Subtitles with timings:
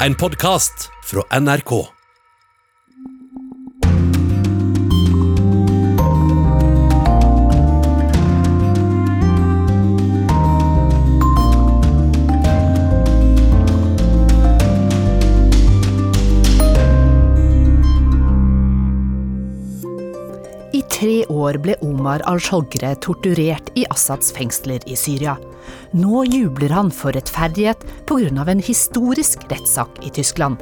[0.00, 1.72] En podkast fra NRK.
[20.72, 25.34] I tre år ble Omar al-Shogre torturert i Assads fengsler i Syria.
[25.92, 28.44] Nå jubler han for rettferdighet pga.
[28.50, 30.58] en historisk rettssak i Tyskland.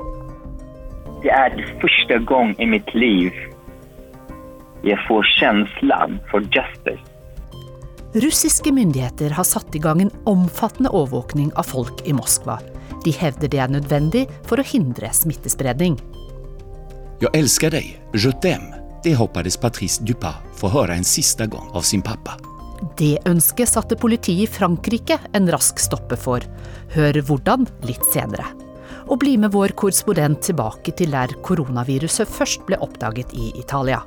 [1.22, 3.32] Det er første gang i mitt liv
[4.86, 7.02] jeg får følelsen for justice.
[8.16, 12.60] Russiske myndigheter har satt i gang en omfattende overvåkning av folk i Moskva.
[13.04, 15.98] De hevder det er nødvendig for å hindre smittespredning.
[17.20, 18.80] Jeg elsker deg, je t'aime.
[19.04, 22.38] Det hoppades Patrice Dupin få høre en siste gang av sin pappa.
[22.98, 26.44] Det ønsket satte politiet i Frankrike en rask stoppe for.
[26.94, 28.50] Hør hvordan litt senere.
[29.06, 34.02] Og bli med vår korrespondent tilbake til der koronaviruset først ble oppdaget i Italia.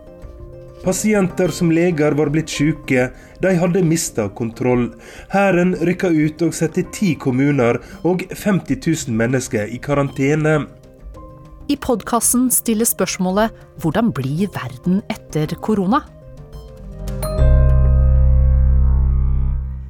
[0.79, 3.09] Pasienter som leger var blitt syke,
[3.43, 4.85] de hadde mista kontroll.
[5.33, 10.61] Hæren rykka ut og satte ti kommuner og 50 000 mennesker i karantene.
[11.69, 13.51] I podkasten stilles spørsmålet
[13.83, 16.01] hvordan blir verden etter korona?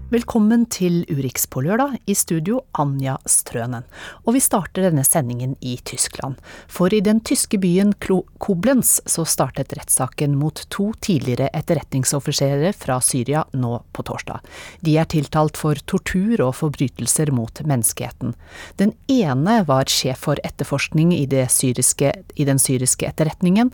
[0.09, 3.83] Velkommen til Urix på lørdag, i studio Anja Strønen.
[4.25, 6.39] Og vi starter denne sendingen i Tyskland.
[6.65, 13.45] For i den tyske byen Koblenz så startet rettssaken mot to tidligere etterretningsoffiserer fra Syria
[13.53, 14.41] nå på torsdag.
[14.81, 18.33] De er tiltalt for tortur og forbrytelser mot menneskeheten.
[18.81, 23.69] Den ene var sjef for etterforskning i, syriske, i den syriske etterretningen.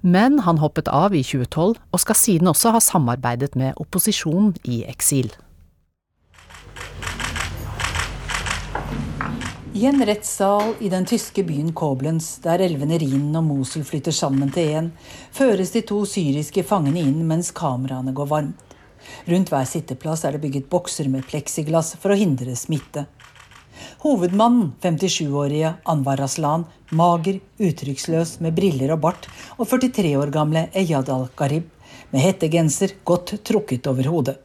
[0.00, 4.86] Men han hoppet av i 2012, og skal siden også ha samarbeidet med opposisjonen i
[4.88, 5.34] eksil.
[9.76, 14.48] I en rettssal i den tyske byen Koblenz, der elvene Rhinen og Mosul flytter sammen
[14.54, 14.86] til én,
[15.36, 18.62] føres de to syriske fangene inn mens kameraene går varmt.
[19.28, 23.04] Rundt hver sitteplass er det bygget bokser med pleksiglass for å hindre smitte.
[24.00, 26.64] Hovedmannen, 57-årige Anwar Aslan,
[26.96, 31.68] mager, uttrykksløs, med briller og bart, og 43 år gamle Eyad al-Gharib,
[32.10, 34.38] med hettegenser godt trukket over hodet.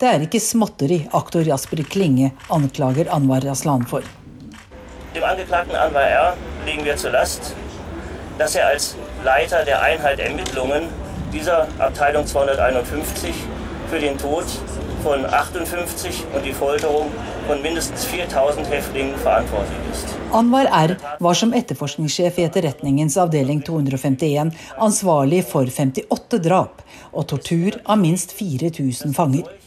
[0.00, 4.06] Det er ikke småtteri aktor Jasper Klinge anklager Anwar Aslan for.
[5.12, 6.36] Dem Angeklagten Anwar R.
[6.64, 7.52] legen wir zur Last,
[8.38, 10.88] dass er als Leiter der Einheit Ermittlungen
[11.34, 13.34] dieser Abteilung 251
[13.90, 14.46] für den Tod
[15.02, 17.12] von 58 und die Folterung
[17.46, 20.06] von mindestens 4000 Häftlingen verantwortlich ist.
[20.32, 20.96] Anwar R.
[21.18, 26.80] var som etterforskningssjef i Etterretningens avdeling 251 ansvarlig for 58 drap
[27.12, 29.59] og tortur av minst 4000 fanger.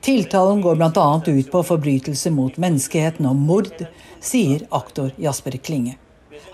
[0.00, 1.22] Tiltalen går bl.a.
[1.26, 3.82] ut på forbrytelser mot menneskeheten og mord,
[4.20, 5.98] sier aktor Jasper Klinge.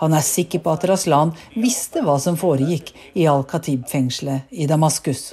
[0.00, 5.28] Han er sikker på at Raslan visste hva som foregikk i Al-Khatib-fengselet i Damaskus.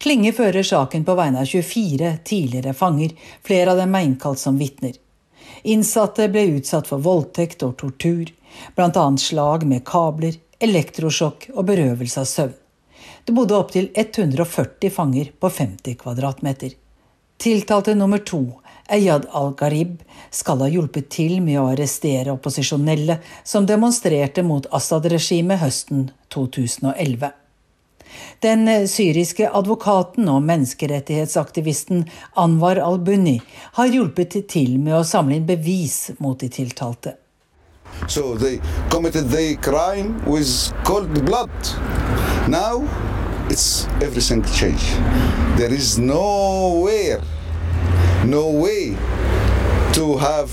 [0.00, 3.12] Klinge fører saken på vegne av 24 tidligere fanger,
[3.44, 4.96] flere av dem er innkalt som vitner.
[5.64, 8.30] Innsatte ble utsatt for voldtekt og tortur,
[8.76, 9.04] bl.a.
[9.20, 12.56] slag med kabler, elektrosjokk og berøvelse av søvn.
[13.24, 16.74] Det bodde opptil 140 fanger på 50 kvadratmeter.
[17.38, 24.44] Tiltalte nummer to, Eyad al-Gharib, skal ha hjulpet til med å arrestere opposisjonelle som demonstrerte
[24.46, 27.32] mot Assad-regimet høsten 2011.
[28.44, 32.04] Den syriske advokaten og menneskerettighetsaktivisten
[32.38, 33.40] Anwar al-Bunni
[33.78, 37.16] har hjulpet til med å samle inn bevis mot de tiltalte.
[38.08, 41.50] So they committed the crime with cold blood.
[42.48, 42.84] Now
[43.50, 44.96] it's everything changed.
[45.56, 47.20] There is nowhere,
[48.24, 48.96] no way
[49.92, 50.50] to have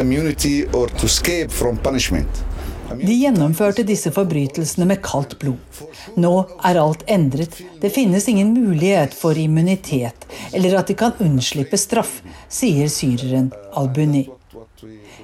[0.00, 2.44] immunity or to escape from punishment.
[2.90, 5.82] De gjennomførte disse forbrytelsene med kaldt blod.
[6.18, 6.32] Nå
[6.66, 7.54] er alt endret.
[7.80, 12.18] Det finnes ingen mulighet for immunitet, eller at de kan unnslippe straff,
[12.48, 14.26] sier syreren Al-Bunni.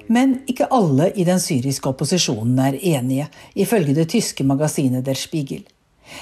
[0.07, 5.67] Men ikke alle i den syriske opposisjonen er enige, ifølge det tyske magasinet Der Spiegel.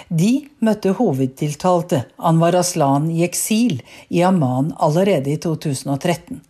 [0.09, 0.33] De
[0.65, 6.43] møtte hovedtiltalte Anwar Aslan i eksil i Amman allerede i 2013.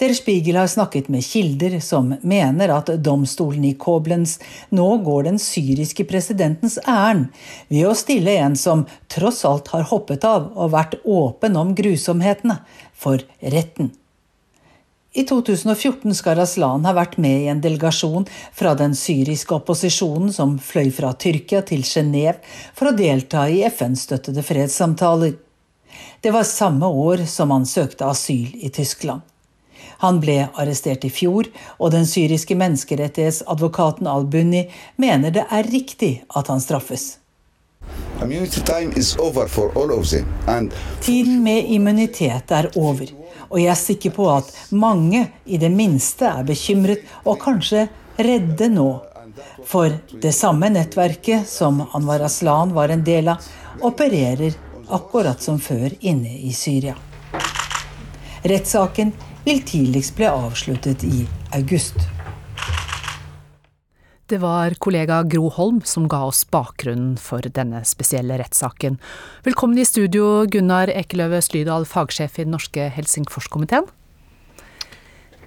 [0.00, 4.38] Der Spiegel har snakket med kilder som mener at domstolen i Koblenz
[4.74, 7.28] nå går den syriske presidentens ærend
[7.68, 12.60] ved å stille en som tross alt har hoppet av og vært åpen om grusomhetene,
[12.92, 13.90] for retten.
[15.12, 18.24] I 2014 skal Aslan ha vært med i en delegasjon
[18.56, 22.38] fra den syriske opposisjonen som fløy fra Tyrkia til Genéve
[22.72, 25.34] for å delta i FN-støttede fredssamtaler.
[26.24, 29.20] Det var samme år som han søkte asyl i Tyskland.
[30.00, 34.64] Han ble arrestert i fjor, og den syriske menneskerettighetsadvokaten al-Bunni
[34.96, 37.18] mener det er riktig at han straffes.
[41.02, 43.12] Tiden med immunitet er over,
[43.52, 47.84] og jeg er sikker på at mange i det minste er bekymret og kanskje
[48.16, 48.88] redde nå.
[49.68, 53.44] For det samme nettverket som Anwar Aslan var en del av,
[53.84, 54.56] opererer
[54.92, 56.96] akkurat som før inne i Syria.
[58.42, 59.12] Rettssaken
[59.44, 61.24] vil tidligst bli avsluttet i
[61.56, 62.00] august.
[64.32, 68.94] Det var kollega Gro Holm som ga oss bakgrunnen for denne spesielle rettssaken.
[69.44, 73.90] Velkommen i studio, Gunnar Ekeløve Slydal, fagsjef i den norske Helsingforskomiteen.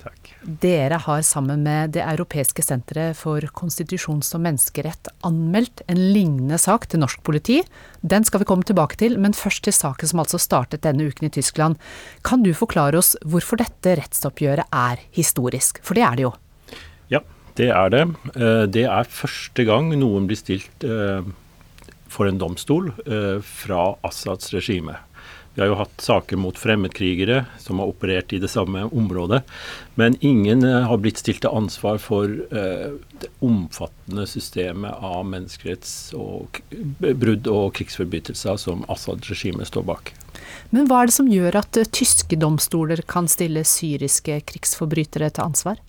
[0.03, 0.29] Takk.
[0.61, 6.85] Dere har sammen med Det europeiske senteret for konstitusjons- og menneskerett anmeldt en lignende sak
[6.85, 7.63] til norsk politi.
[8.05, 11.25] Den skal vi komme tilbake til, men først til saken som altså startet denne uken
[11.25, 11.81] i Tyskland.
[12.21, 15.81] Kan du forklare oss hvorfor dette rettsoppgjøret er historisk?
[15.81, 16.37] For det er det jo.
[17.55, 18.01] Det er det.
[18.35, 21.23] Eh, det er første gang noen blir stilt eh,
[22.11, 24.95] for en domstol eh, fra Assads regime.
[25.55, 29.39] Vi har jo hatt saker mot fremmedkrigere som har operert i det samme området.
[29.95, 38.59] Men ingen har blitt stilt til ansvar for det omfattende systemet av menneskerettsbrudd og krigsforbrytelser
[38.59, 40.11] som Assad-regimet står bak.
[40.75, 45.79] Men hva er det som gjør at tyske domstoler kan stille syriske krigsforbrytere til ansvar?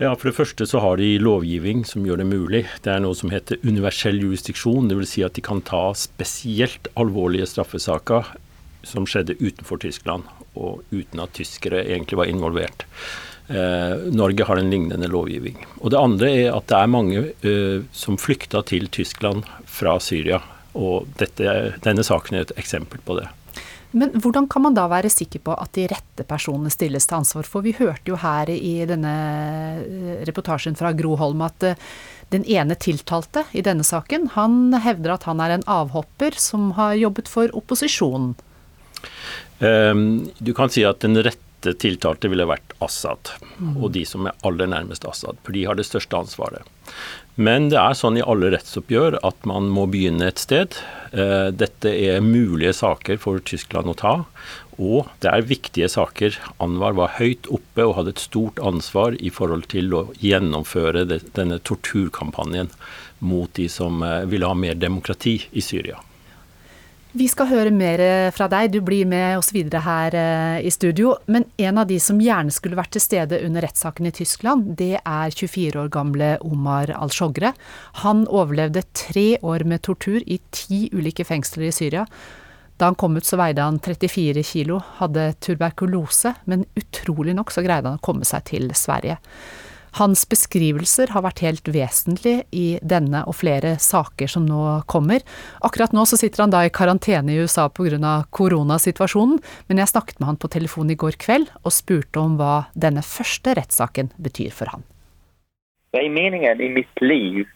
[0.00, 2.62] Ja, For det første så har de lovgivning som gjør det mulig.
[2.80, 4.88] Det er noe som heter universell jurisdiksjon.
[4.88, 5.10] Dvs.
[5.12, 8.30] Si at de kan ta spesielt alvorlige straffesaker
[8.88, 10.24] som skjedde utenfor Tyskland,
[10.56, 12.86] og uten at tyskere egentlig var involvert.
[13.52, 15.60] Eh, Norge har en lignende lovgivning.
[15.82, 20.40] Og Det andre er at det er mange eh, som flykta til Tyskland fra Syria.
[20.80, 23.28] Og dette, denne saken er et eksempel på det.
[23.90, 27.48] Men hvordan kan man da være sikker på at de rette personene stilles til ansvar?
[27.48, 29.14] For vi hørte jo her i denne
[29.82, 31.90] eh, reportasjen fra Gro Holm at eh,
[32.30, 36.94] den ene tiltalte i denne saken, han hevder at han er en avhopper som har
[37.00, 38.36] jobbet for opposisjonen.
[39.58, 41.49] Um, du kan si at den rette
[41.82, 43.32] tiltalte ville vært Assad,
[43.76, 45.40] og de som er aller nærmest Assad.
[45.44, 46.64] For de har det største ansvaret.
[47.40, 50.74] Men det er sånn i alle rettsoppgjør at man må begynne et sted.
[51.12, 54.14] Eh, dette er mulige saker for Tyskland å ta,
[54.80, 56.36] og det er viktige saker.
[56.60, 61.60] Anwar var høyt oppe og hadde et stort ansvar i forhold til å gjennomføre denne
[61.64, 62.72] torturkampanjen
[63.20, 66.00] mot de som eh, ville ha mer demokrati i Syria.
[67.10, 67.98] Vi skal høre mer
[68.30, 71.16] fra deg, du blir med oss videre her eh, i studio.
[71.26, 75.00] Men en av de som gjerne skulle vært til stede under rettssaken i Tyskland, det
[75.00, 77.50] er 24 år gamle Omar al-Shogre.
[78.04, 82.04] Han overlevde tre år med tortur i ti ulike fengsler i Syria.
[82.78, 87.66] Da han kom ut så veide han 34 kilo, hadde tuberkulose, men utrolig nok så
[87.66, 89.18] greide han å komme seg til Sverige.
[89.98, 95.24] Hans beskrivelser har vært helt vesentlig i denne og flere saker som nå kommer.
[95.66, 98.24] Akkurat nå så sitter han da i karantene i USA pga.
[98.30, 102.70] koronasituasjonen, men jeg snakket med han på telefon i går kveld og spurte om hva
[102.74, 104.84] denne første rettssaken betyr for han.
[105.92, 107.46] Det er meningen i mitt liv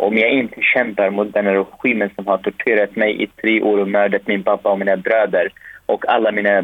[0.00, 3.90] om jeg ikke kjemper mot denne regimen som har torturert meg i tre år og
[3.90, 5.50] myrdet min pappa og mine brødre
[5.92, 6.54] og alle mine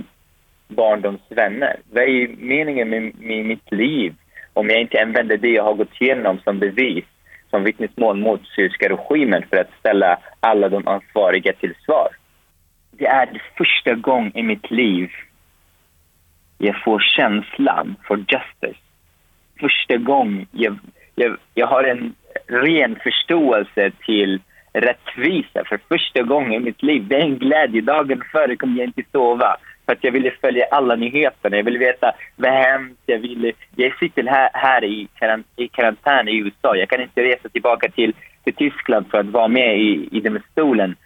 [0.78, 1.82] barndomsvenner.
[1.92, 4.14] Hva er meningen med, med mitt liv
[4.56, 7.04] om jag inte använder det jag har gått igenom som bevis,
[7.50, 12.08] som vittnesmål mot syriska regimen för att ställa alla de ansvariga till svar.
[12.90, 15.10] Det är det första gången i mitt liv
[16.58, 18.80] jag får känslan för justice.
[19.60, 20.78] Första gången jag,
[21.14, 22.14] jag, jag har en
[22.46, 24.40] ren förståelse till
[24.72, 27.06] rättvisa för första gången i mitt liv.
[27.08, 27.80] Det är en glädje.
[27.80, 29.56] Dagen före kommer jag inte sova.
[29.86, 31.60] For at jeg ville følge alle nyheterna.
[31.60, 32.12] Jeg ville veta
[32.42, 32.98] vad hänt.
[33.06, 35.08] Jeg, ville, jeg sitter her, här i,
[35.56, 36.74] i karantene i USA.
[36.74, 38.14] Jeg kan ikke reise tilbake til,
[38.44, 40.96] til Tyskland for å være med i, i denne stolen.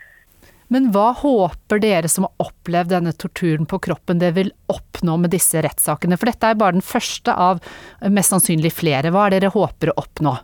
[0.70, 5.32] Men hva håper dere som har opplevd denne torturen på kroppen, det vil oppnå med
[5.34, 6.14] disse rettssakene?
[6.14, 7.58] For dette er bare den første av
[8.06, 9.10] mest sannsynlig flere.
[9.10, 10.36] Hva er det dere håper å oppnå?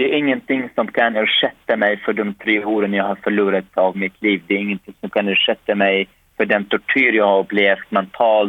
[0.00, 3.98] Det er ingenting som kan erstatte meg for de tre årene jeg har forloret av
[4.00, 4.40] mitt liv.
[4.48, 6.08] Det er ingenting som kan erstatte meg
[6.40, 8.48] for den tortyr jeg har opplevd, mental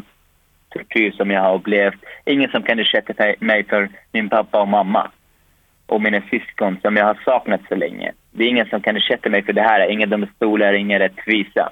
[0.72, 1.98] tortyr som jeg har opplevd.
[2.32, 5.10] Ingen som kan erstatte meg for min pappa og mamma
[5.92, 8.14] og mine søsken som jeg har savnet så lenge.
[8.32, 9.84] Det er ingen som kan erstatte meg for det her.
[9.92, 11.68] Ingen domstoler, ingen rettviselse.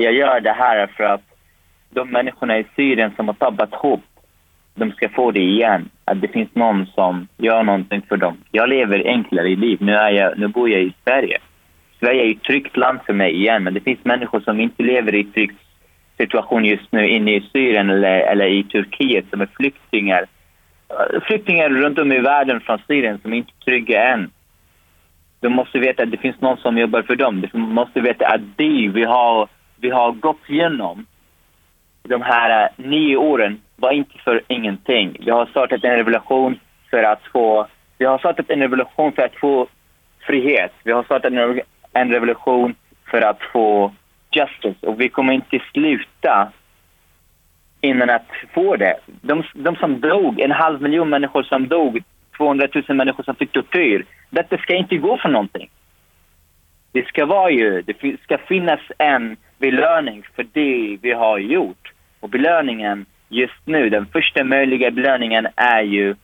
[0.00, 1.30] Jeg gjør det her for at
[1.94, 4.00] de menneskene i Syria som har tappet håp,
[4.80, 5.90] de skal få det igjen.
[6.08, 8.40] At det finnes noen som gjør noe for dem.
[8.56, 9.84] Jeg lever enklere liv.
[9.84, 11.44] Nå, jeg, nå bor jeg i Sverige.
[12.04, 15.14] Sverige är et trygt land for meg igen, men det finnes mennesker som ikke lever
[15.14, 15.60] i en trygt
[16.20, 20.26] situation just nu inne i Syrien eller, eller i Turkiet som är flyktingar.
[21.26, 24.30] Flyktingar runt om i världen från Syrien som inte är trygga än.
[25.40, 27.40] De måste veta att det finns någon som jobbar för dem.
[27.52, 31.06] De måste veta att de vi har, vi har gått igenom
[32.08, 35.16] de här eh, nio åren var inte för ingenting.
[35.20, 36.58] Vi har startat en revolution
[36.90, 37.66] för att få,
[37.98, 39.66] vi har startat en revolution för att få
[40.26, 40.72] frihet.
[40.84, 41.32] Vi har startat
[41.94, 42.74] en, revolution
[43.10, 43.92] för att få
[44.30, 46.52] justice och vi kommer inte sluta
[47.80, 48.96] innan att få det.
[49.06, 52.02] De, de som dog, en halv miljon människor som dog,
[52.36, 54.04] 200 000 människor som fick tortyr.
[54.30, 55.70] Detta ska inte gå för någonting.
[56.92, 61.92] Det ska vara ju, det ska finnas en belöning för det vi har gjort.
[62.20, 66.14] Och belöningen just nu, den första möjliga belöningen är ju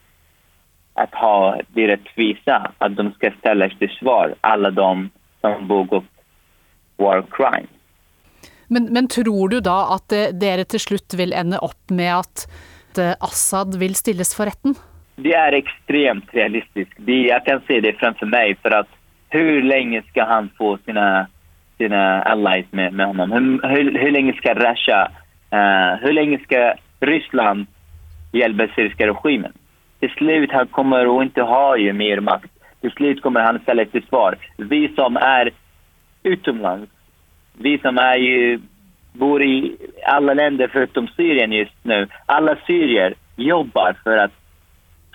[0.94, 5.10] att ha det rättvisa, att de ska ställas till svar, alla de
[5.40, 6.08] som begått
[7.00, 7.68] war Crime.
[8.68, 12.44] Men, men tror du da at eh, dere til slutt vil ende opp med at
[13.00, 14.76] eh, Assad vil stilles for retten?
[15.20, 16.92] Det er ekstremt realistisk.
[16.96, 18.60] Det, jeg kan se det fremfor meg.
[18.62, 18.88] for at
[19.34, 21.26] Hvor lenge skal han få sine,
[21.78, 23.34] sine allies med, med ham?
[23.34, 25.02] Hvor, hur, hur länge ska Russia,
[25.52, 27.66] uh, hvor lenge skal Ryssland
[28.32, 29.52] hjelpe syriske regimen?
[30.00, 32.50] Til slutt han kommer att inte ha mer makt.
[32.80, 34.36] Till slut kommer han ställa till svar.
[34.56, 35.50] Vi som är
[36.22, 36.90] utomlands,
[37.58, 38.60] vi som är ju,
[39.12, 44.32] bor i alla länder förutom Syrien just nu, alla syrier jobbar för att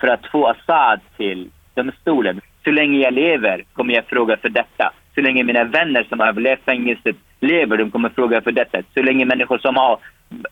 [0.00, 2.40] för att få Assad till domstolen.
[2.64, 4.92] Så länge jag lever kommer jag fråga för detta.
[5.14, 8.82] Så länge mina vänner som har överlevt fängelset lever, de kommer fråga för detta.
[8.94, 9.98] Så länge människor som har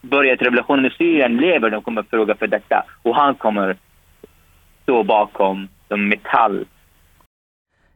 [0.01, 2.85] börjat revolutionen i Syrien lever, de kommer fråga för detta.
[3.03, 3.77] Och han kommer
[4.83, 6.65] stå bakom de metall.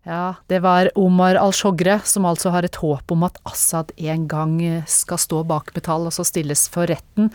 [0.08, 4.54] Ja, det var Omar al-Shogre, som altså har et håp om at Assad en gang
[4.64, 7.28] eh, skal stå bak betal og så stilles for retten.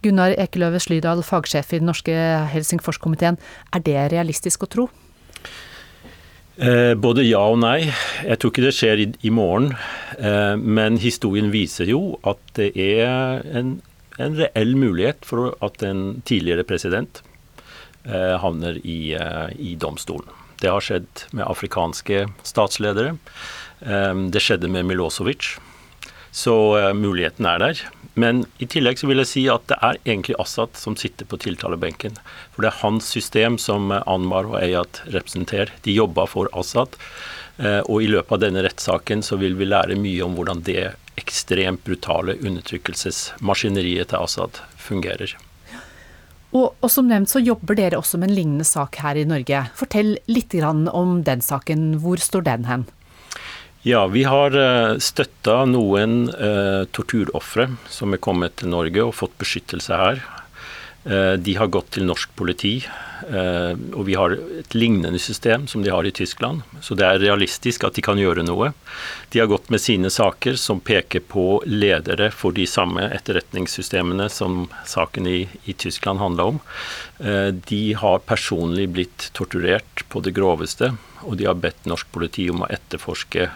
[0.00, 2.14] Gunnar Ekeløve Slydal, fagsjef i den norske
[2.48, 3.36] Helsingforskomiteen.
[3.76, 4.86] Er det realistisk å tro?
[6.56, 7.90] Eh, både ja og nei.
[8.24, 9.74] Jeg tror ikke det skjer i, i morgen.
[10.16, 13.74] Eh, men historien viser jo at det er en,
[14.16, 17.20] en reell mulighet for at en tidligere president
[18.08, 20.32] eh, havner i, eh, i domstolen.
[20.60, 23.16] Det har skjedd med afrikanske statsledere.
[23.80, 25.54] Eh, det skjedde med Milosevic.
[26.34, 27.84] Så eh, muligheten er der.
[28.14, 31.38] Men i tillegg så vil jeg si at det er egentlig Assad som sitter på
[31.42, 32.18] tiltalebenken.
[32.54, 35.72] For det er hans system som Anmar og Eyat representerer.
[35.82, 36.94] De jobba for Assad.
[37.58, 40.94] Eh, Og i løpet av denne rettssaken så vil vi lære mye om hvordan det
[41.20, 45.36] ekstremt brutale undertrykkelsesmaskineriet til Assad fungerer.
[46.54, 49.64] Og, og som nevnt så jobber dere også med en lignende sak her i Norge.
[49.74, 51.96] Fortell litt om den saken.
[52.02, 52.86] Hvor står den hen?
[53.84, 54.54] Ja, vi har
[55.02, 60.22] støtta noen eh, torturofre som er kommet til Norge og fått beskyttelse her.
[61.04, 62.78] Eh, de har gått til norsk politi,
[63.28, 66.62] eh, og vi har et lignende system som de har i Tyskland.
[66.80, 68.70] Så det er realistisk at de kan gjøre noe.
[69.28, 74.70] De har gått med sine saker som peker på ledere for de samme etterretningssystemene som
[74.88, 76.60] saken i, i Tyskland handla om.
[77.20, 82.48] Eh, de har personlig blitt torturert på det groveste, og de har bedt norsk politi
[82.48, 83.50] om å etterforske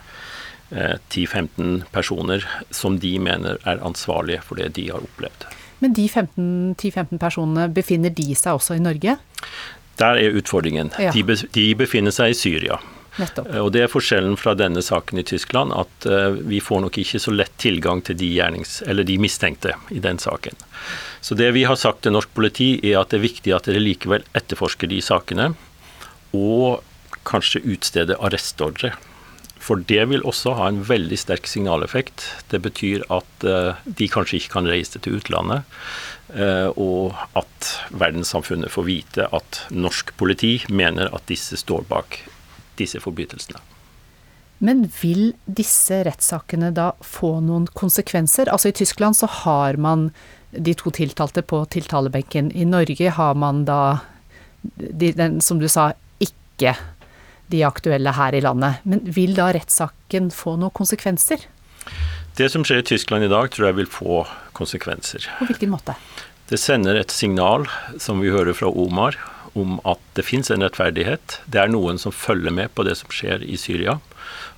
[0.68, 5.46] 10-15 personer som de mener er ansvarlige for det de har opplevd.
[5.78, 9.18] Men de 10-15 personene, befinner de seg også i Norge?
[9.99, 10.92] Der er utfordringen.
[10.99, 11.12] Ja.
[11.14, 12.78] De, befinner seg i Syria.
[13.18, 13.49] Nettopp.
[13.64, 17.18] Og Det er forskjellen fra denne saken i Tyskland, at uh, vi får nok ikke
[17.23, 20.54] så lett tilgang til de, gjernings, eller de mistenkte i den saken.
[21.20, 23.82] Så det vi har sagt til norsk politi, er at det er viktig at dere
[23.82, 25.50] likevel etterforsker de sakene,
[26.37, 26.85] og
[27.28, 28.94] kanskje utsteder arrestordre.
[29.68, 32.25] For det vil også ha en veldig sterk signaleffekt.
[32.48, 35.68] Det betyr at uh, de kanskje ikke kan reise til utlandet,
[36.32, 42.22] uh, og at verdenssamfunnet får vite at norsk politi mener at disse står bak
[42.80, 43.60] disse forbrytelsene.
[44.64, 48.50] Men vil disse rettssakene da få noen konsekvenser?
[48.50, 50.08] Altså I Tyskland så har man
[50.50, 52.50] de to tiltalte på tiltalebenken.
[52.56, 54.00] I Norge har man da,
[54.62, 55.92] de, den, som du sa,
[56.25, 56.75] ikke
[57.52, 58.82] de aktuelle her i landet.
[58.88, 61.46] Men vil da rettssaken få noen konsekvenser?
[62.38, 64.22] Det som skjer i Tyskland i dag, tror jeg vil få
[64.54, 65.26] konsekvenser.
[65.40, 65.96] På hvilken måte?
[66.48, 67.66] Det sender et signal,
[68.00, 69.18] som vi hører fra Omar,
[69.58, 71.40] om at det fins en rettferdighet.
[71.50, 73.98] Det er noen som følger med på det som skjer i Syria.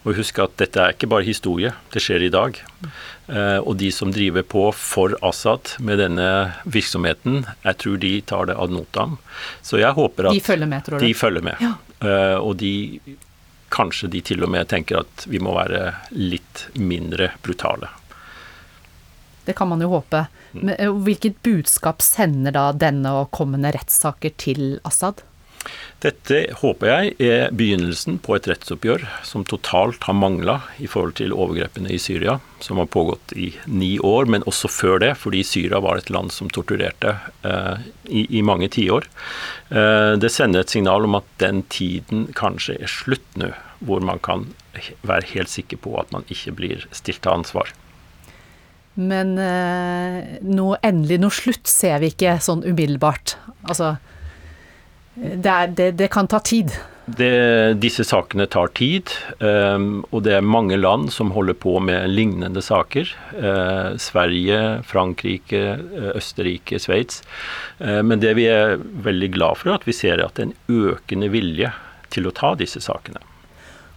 [0.05, 2.57] Og husk at dette er ikke bare historie, det skjer i dag.
[2.85, 6.29] Eh, og de som driver på for Assad med denne
[6.65, 9.19] virksomheten, jeg tror de tar det ad notam.
[9.65, 11.05] Så jeg håper at De følger med, tror du?
[11.05, 11.61] De følger med.
[11.65, 11.75] Ja.
[12.01, 13.01] Eh, og de
[13.71, 17.91] kanskje de til og med tenker at vi må være litt mindre brutale.
[19.45, 20.25] Det kan man jo håpe.
[20.53, 25.25] Men eh, hvilket budskap sender da denne og kommende rettssaker til Assad?
[26.01, 31.35] Dette håper jeg er begynnelsen på et rettsoppgjør som totalt har mangla i forhold til
[31.37, 35.83] overgrepene i Syria, som har pågått i ni år, men også før det, fordi Syria
[35.85, 37.13] var et land som torturerte
[37.45, 39.11] eh, i, i, mange tiår.
[39.69, 43.53] Eh, det sender et signal om at den tiden kanskje er slutt nå,
[43.85, 44.49] hvor man kan
[45.05, 47.75] være helt sikker på at man ikke blir stilt til ansvar.
[48.97, 53.37] Men eh, noe endelig, noe slutt ser vi ikke sånn umiddelbart.
[53.69, 53.99] Altså
[55.15, 56.73] det, er, det, det kan ta tid.
[57.11, 62.13] Det, disse sakene tar tid, um, og det er mange land som holder på med
[62.13, 63.09] lignende saker.
[63.35, 67.25] Uh, Sverige, Frankrike, uh, Østerrike, Sveits.
[67.81, 70.53] Uh, men det vi er veldig glad for, er at vi ser at det er
[70.53, 71.73] en økende vilje
[72.15, 73.23] til å ta disse sakene.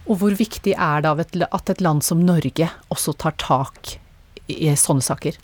[0.04, 3.94] Og hvor viktig er det at et land som Norge også tar tak
[4.50, 5.38] i sånne saker?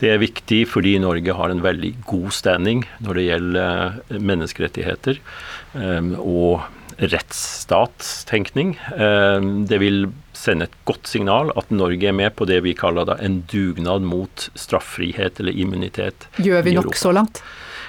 [0.00, 5.20] Det er viktig fordi Norge har en veldig god standing når det gjelder eh, menneskerettigheter
[5.20, 8.74] eh, og rettsstatstenkning.
[8.92, 13.14] Eh, det vil sende et godt signal at Norge er med på det vi kaller
[13.16, 16.28] en dugnad mot straffrihet eller immunitet.
[16.44, 17.40] Gjør vi nok så langt?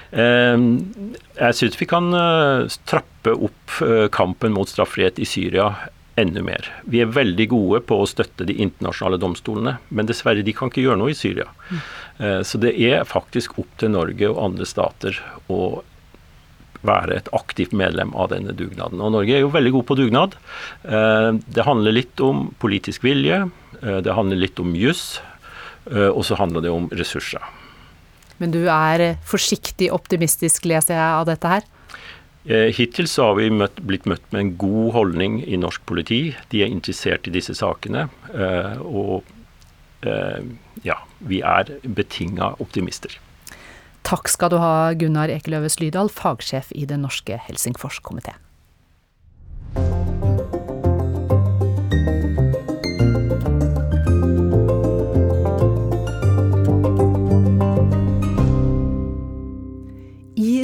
[0.08, 2.06] Jeg syns vi kan
[2.88, 3.74] trappe opp
[4.16, 5.66] kampen mot straffrihet i Syria
[6.18, 6.66] enda mer.
[6.90, 10.84] Vi er veldig gode på å støtte de internasjonale domstolene, men dessverre, de kan ikke
[10.84, 11.46] gjøre noe i Syria.
[11.70, 11.84] Mm.
[12.42, 15.60] Så det er faktisk opp til Norge og andre stater å
[16.86, 19.00] være et aktivt medlem av denne dugnaden.
[19.02, 20.36] Og Norge er jo veldig god på dugnad.
[20.84, 23.44] Eh, det handler litt om politisk vilje,
[23.82, 25.20] eh, det handler litt om juss,
[25.88, 27.40] og så handler det om ressurser.
[28.36, 31.64] Men du er forsiktig optimistisk, leser jeg av dette her?
[32.48, 36.32] Eh, hittil så har vi møtt, blitt møtt med en god holdning i norsk politi.
[36.48, 38.06] De er interessert i disse sakene.
[38.32, 39.28] Eh, og
[40.08, 40.40] eh,
[40.86, 40.96] ja,
[41.28, 43.18] vi er betinga optimister.
[44.08, 48.38] Takk skal du ha, Gunnar Ekeløves Lydahl, fagsjef i Den norske Helsingforskomité.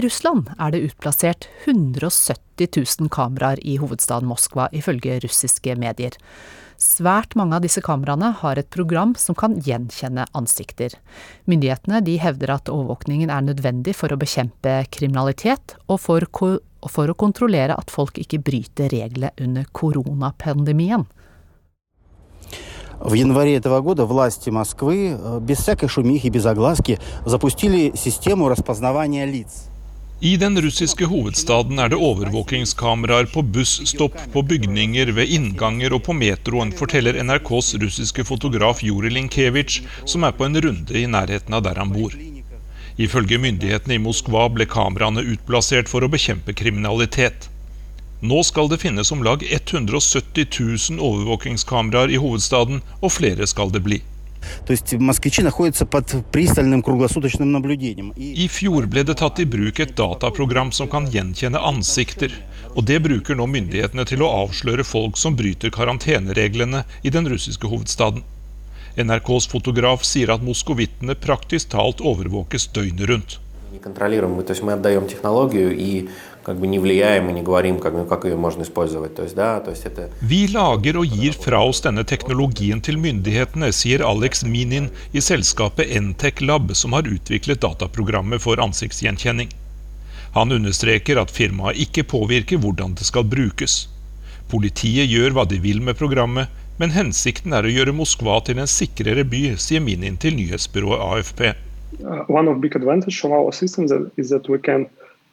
[0.04, 2.68] Russland er det utplassert 170
[3.00, 6.18] 000 kameraer i hovedstaden Moskva, ifølge russiske medier.
[6.80, 10.96] Svært mange av disse kameraene har et program som kan gjenkjenne ansikter.
[11.48, 16.28] Myndighetene hevder at overvåkningen er nødvendig for å bekjempe kriminalitet, og for,
[16.88, 21.08] for å kontrollere at folk ikke bryter reglene under koronapandemien.
[23.00, 29.70] В январе этого года власти Москвы без всякой шумихи, без огласки запустили систему распознавания лиц.
[30.25, 36.15] I den russiske hovedstaden er det overvåkingskameraer på busstopp, på bygninger, ved innganger og på
[36.17, 41.67] metroen, forteller NRKs russiske fotograf Juri Linkevitsj, som er på en runde i nærheten av
[41.67, 42.17] der han bor.
[42.97, 47.51] Ifølge myndighetene i Moskva ble kameraene utplassert for å bekjempe kriminalitet.
[48.25, 53.85] Nå skal det finnes om lag 170 000 overvåkingskameraer i hovedstaden, og flere skal det
[53.85, 54.01] bli.
[58.17, 62.35] I fjor ble det tatt i bruk et dataprogram som kan gjenkjenne ansikter.
[62.75, 67.71] Og det bruker nå myndighetene til å avsløre folk som bryter karantenereglene i den russiske
[67.71, 68.25] hovedstaden.
[68.95, 73.39] NRKs fotograf sier at moskovittene praktisk talt overvåkes døgnet rundt
[76.44, 79.16] как бы не влияем и не говорим, как, ну, как ее можно использовать.
[79.16, 80.10] То есть, да, то есть это...
[80.22, 85.92] Vi lager og gir fra oss denne teknologien til myndighetene, sier Alex Minin i selskapet
[85.96, 89.50] Entech Lab, som har utviklet dataprogrammet for ansiktsgjenkjenning.
[90.34, 93.90] Han understreker at firmaet ikke påvirker hvordan det skal brukes.
[94.50, 96.50] Politiet gjør hva de vil med programmet,
[96.80, 101.42] men hensikten er å gjøre Moskva til en sikrere by, sier Minin til nyhetsbyrået AFP.
[102.00, 102.26] Uh,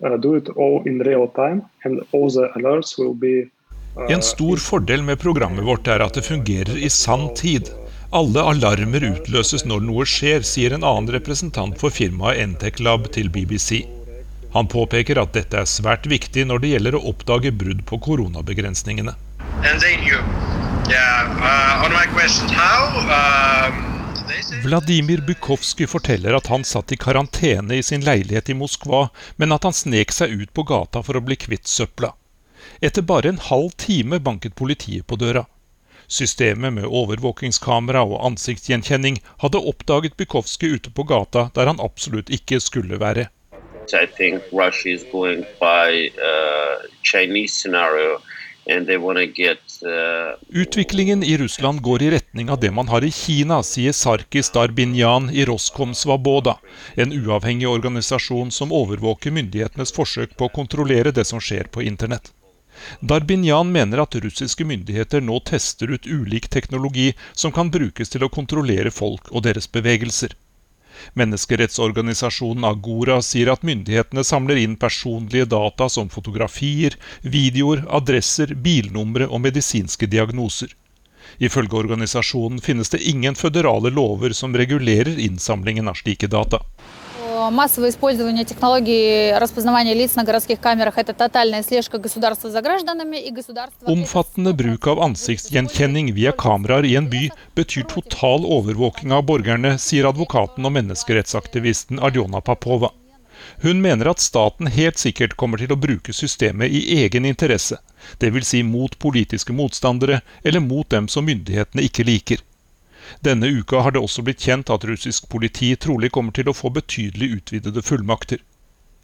[0.03, 3.45] Uh, do it all in real time, and all the alerts will be
[3.97, 7.69] uh, en stor fordel med programmet vårt er at det fungerer i sann tid.
[8.09, 13.29] Alle alarmer utløses når noe skjer, sier en annen representant for firmaet Entech Lab til
[13.29, 13.85] BBC.
[14.55, 19.13] Han påpeker at dette er svært viktig når det gjelder å oppdage brudd på koronabegrensningene.
[20.89, 24.00] Yeah, uh, on my question, how, um
[24.63, 29.63] Vladimir Bukovskij forteller at han satt i karantene i sin leilighet i Moskva, men at
[29.67, 32.13] han snek seg ut på gata for å bli kvitt søpla.
[32.81, 35.45] Etter bare en halv time banket politiet på døra.
[36.07, 42.59] Systemet med overvåkingskamera og ansiktsgjenkjenning hadde oppdaget Bukovskij ute på gata der han absolutt ikke
[42.59, 43.29] skulle være.
[43.93, 48.21] I think Russia is going by uh, Chinese scenario,
[48.67, 49.19] and they want
[50.49, 55.29] Utviklingen i Russland går i retning av det man har i Kina, sier Sarkis Darbinyan
[55.33, 56.57] i Roskom Svaboda,
[56.95, 62.29] en uavhengig organisasjon som overvåker myndighetenes forsøk på å kontrollere det som skjer på internett.
[62.99, 68.29] Darbinyan mener at russiske myndigheter nå tester ut ulik teknologi som kan brukes til å
[68.29, 70.37] kontrollere folk og deres bevegelser.
[71.19, 79.43] Menneskerettsorganisasjonen Agora sier at myndighetene samler inn personlige data som fotografier, videoer, adresser, bilnumre og
[79.47, 80.75] medisinske diagnoser.
[81.39, 86.59] Ifølge organisasjonen finnes det ingen føderale lover som regulerer innsamlingen av slike data
[87.50, 93.30] Массовое использование технологий распознавания лиц на городских камерах – это тотальная слежка государства за гражданами и
[93.30, 93.86] государство...
[93.86, 100.08] Omfattende bruk av ansiktsgjenkjenning via kameraer i en by betyr total overvåking av borgerne, sier
[100.08, 102.92] advokaten og menneskerettsaktivisten Arjona Papova.
[103.62, 107.78] Hun mener at staten helt sikkert kommer til å bruke systemet i egen interesse,
[108.20, 108.48] dvs.
[108.48, 112.44] Si mot politiske motstandere eller mot dem som myndighetene ikke liker.
[113.21, 116.71] Denne uka har det også blitt kjent at russisk politi trolig kommer til å få
[116.73, 118.41] betydelig utvidede fullmakter.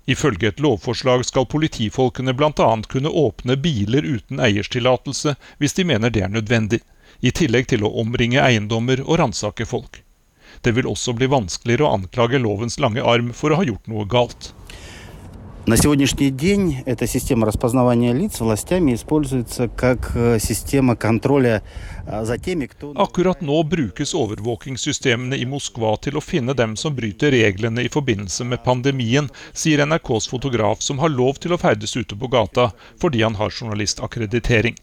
[0.10, 2.70] Ifølge et lovforslag skal politifolkene bl.a.
[2.90, 6.82] kunne åpne biler uten eierstillatelse hvis de mener det er nødvendig,
[7.22, 10.02] i tillegg til å omringe eiendommer og ransake folk.
[10.66, 14.08] Det vil også bli vanskeligere å anklage lovens lange arm for å ha gjort noe
[14.10, 14.54] galt.
[15.67, 21.62] На сегодняшний день эта система распознавания лиц властями используется как э, система контроля
[22.05, 22.91] за теми, кто...
[22.97, 28.43] Akkurat nå brukes overvåkingssystemene i Moskva til å finne dem som bryter reglene i forbindelse
[28.43, 33.23] med pandemien, sier NRKs fotograf som har lov til å ferdes ute på gata fordi
[33.23, 34.75] han har journalistakkreditering.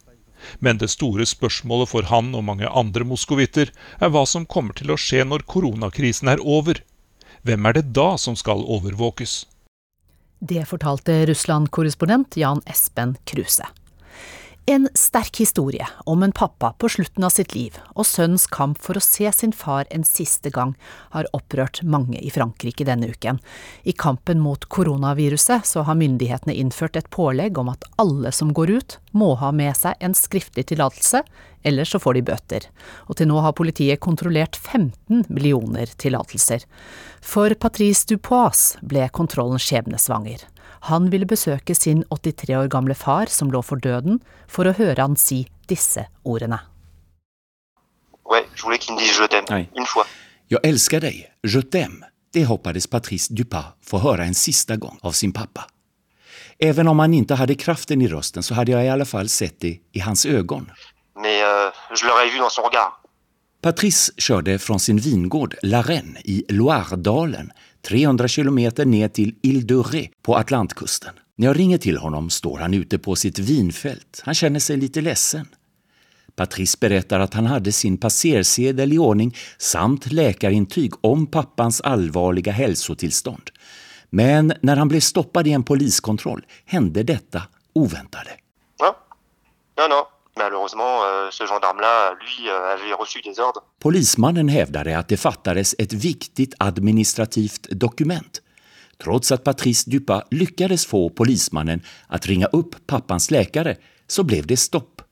[0.64, 4.96] Men det store spørsmålet for han og mange andre moskovitter er hva som kommer til
[4.96, 6.80] å skje når koronakrisen er over.
[7.44, 9.42] Hvem er det da som skal overvåkes?
[10.39, 13.67] Det fortalte Russland-korrespondent Jan Espen Kruse.
[14.67, 18.97] En sterk historie om en pappa på slutten av sitt liv og sønnens kamp for
[18.97, 20.73] å se sin far en siste gang
[21.13, 23.43] har opprørt mange i Frankrike denne uken.
[23.85, 28.73] I kampen mot koronaviruset så har myndighetene innført et pålegg om at alle som går
[28.79, 31.21] ut, må ha med seg en skriftlig tillatelse,
[31.61, 32.71] ellers så får de bøter.
[33.05, 36.65] Og til nå har politiet kontrollert 15 millioner tillatelser.
[37.21, 40.49] For Patrice Dupois ble kontrollen skjebnesvanger.
[40.85, 45.01] Han ville besøke sin 83 år gamle far som lå for døden, for å høre
[45.01, 46.59] han si disse ordene.
[50.53, 52.11] Jeg elsker deg, je t'aime.
[52.35, 55.69] Det hoppades Patrice Dupas få høre en siste gang av sin pappa.
[56.59, 59.61] Även om han ikke hadde kraften i rösten så hadde jeg i alle fall sett
[59.63, 60.75] det i hans øyne.
[61.17, 61.71] Euh,
[63.63, 67.53] Patrice kjørte fra sin vingård La Reine i Loiredalen
[67.85, 71.21] 300 kilometer ned til Ile de Ré på Atlantkusten.
[71.37, 74.23] Når jeg ringer til honom står han ute på sitt vinfält.
[74.25, 75.49] Han kjenner seg litt ledsen.
[76.37, 83.51] Patrice berättar at han hadde sin passersedel i ordning samt läkarintyg om pappans allvarliga hälsotillstånd.
[84.11, 87.43] Men når han ble stoppet i en poliskontroll hände dette
[87.75, 88.39] oväntade.
[88.79, 88.95] Ja.
[89.77, 90.14] Ja, no.
[90.37, 93.63] Malheureusement, euh, ce gendarme-là, lui, euh, avait reçu des ordres.
[93.79, 98.43] Polismannen hävdade att det fattades ett viktigt administrativt dokument.
[98.99, 104.57] Trots att Patrice Dupa lyckades få polismannen att ringa upp pappans läkare så blev det
[104.57, 105.03] stopp.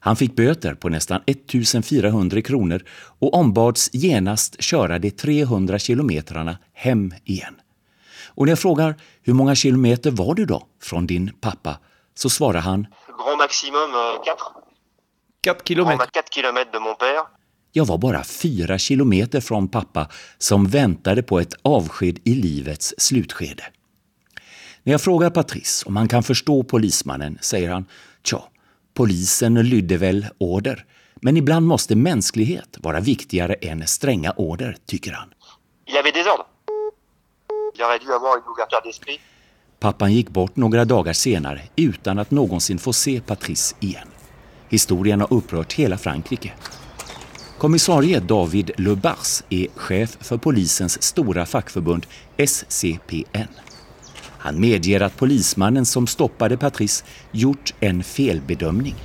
[0.00, 2.82] Han fick böter på nästan 1400 kronor
[3.18, 7.54] och ombads genast köra de 300 kilometrarna hem igen.
[8.26, 11.78] Och när jag frågar hur många kilometer var du då från din pappa,
[12.14, 12.86] så svarar han
[13.22, 13.90] Grand maximum
[14.24, 14.36] 4.
[15.44, 16.06] 4 kilometer.
[16.14, 17.26] 4 kilomètres de mon père.
[17.72, 20.08] Jeg var bare fire kilometer fra pappa
[20.38, 23.64] som ventet på et avskjed i livets slutskede.
[24.82, 27.86] Når jeg spør Patrice om han kan forstå polismannen, sier han
[28.26, 28.42] tja,
[28.94, 30.82] polisen lydde vel order,
[31.22, 35.30] men iblant måste menneskelighet være viktigere enn strenge order, tycker han.
[35.86, 36.48] Il avait des ordres.
[37.74, 39.20] Il aurait dû avoir une ouverture d'esprit.
[39.82, 44.06] Pappan gikk bort noen dager senere uten at noensinne få se Patrice igjen.
[44.70, 46.52] Historien har opprørt hele Frankrike.
[47.58, 52.06] Kommissarie David Le Bars er sjef for polisens store fagforbund
[52.38, 53.50] SCPN.
[54.46, 58.96] Han medger at polismannen som stoppet Patrice, gjort en feilbedømning.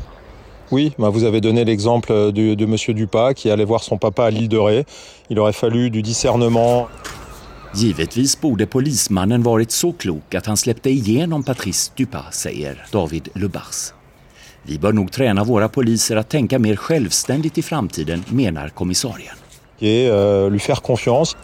[0.71, 4.25] Oui, bah vous avez donné l'exemple de, de Monsieur Dupas qui allait voir son papa
[4.25, 4.85] à l'île de Ré.
[5.29, 6.87] Il aurait fallu du discernement.
[7.75, 13.91] Givetvis borde polismannen vært så klok at han släppte igjennom Patrice Dupas, sier David Lubars.
[14.67, 19.35] Vi bør nog trene våre poliser att tenke mer självständigt i framtiden, mener kommissarien.
[19.81, 21.37] Uh, lui faire confiance.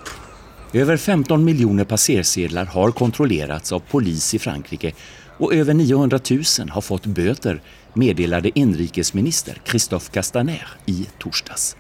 [0.74, 4.94] Over 15 miljoner passersedler har kontrollerats av polis i Frankrike
[5.38, 7.62] Och över 900 000 har fått böter,
[7.94, 11.76] meddelade inrikesminister Christophe Castaner i torsdags.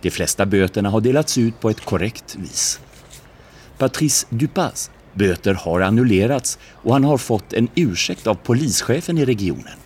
[0.00, 2.80] De flesta böterna har delats ut på ett korrekt vis.
[3.78, 9.78] Patrice Dupas böter har annullerats och han har fått en ursäkt av polischefen i regionen.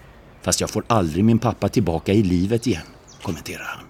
[0.42, 2.86] Fast jag får aldrig min pappa tillbaka i livet igen,
[3.22, 3.84] kommenterar han.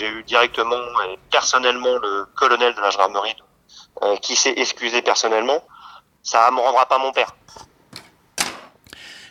[0.00, 3.36] J'ai eu directement et personnellement le colonel de la gendarmerie
[4.02, 5.60] euh, qui s'est excusé personnellement.
[6.22, 7.32] Ça me rendra pas mon père.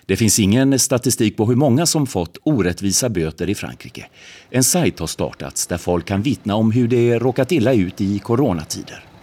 [0.07, 4.09] Det finns ingen statistik på hur många som fått orättvisa böter i Frankrike.
[4.49, 8.19] En sajt har startats där folk kan vittna om hur de råkat illa ut i
[8.19, 9.14] coronatider.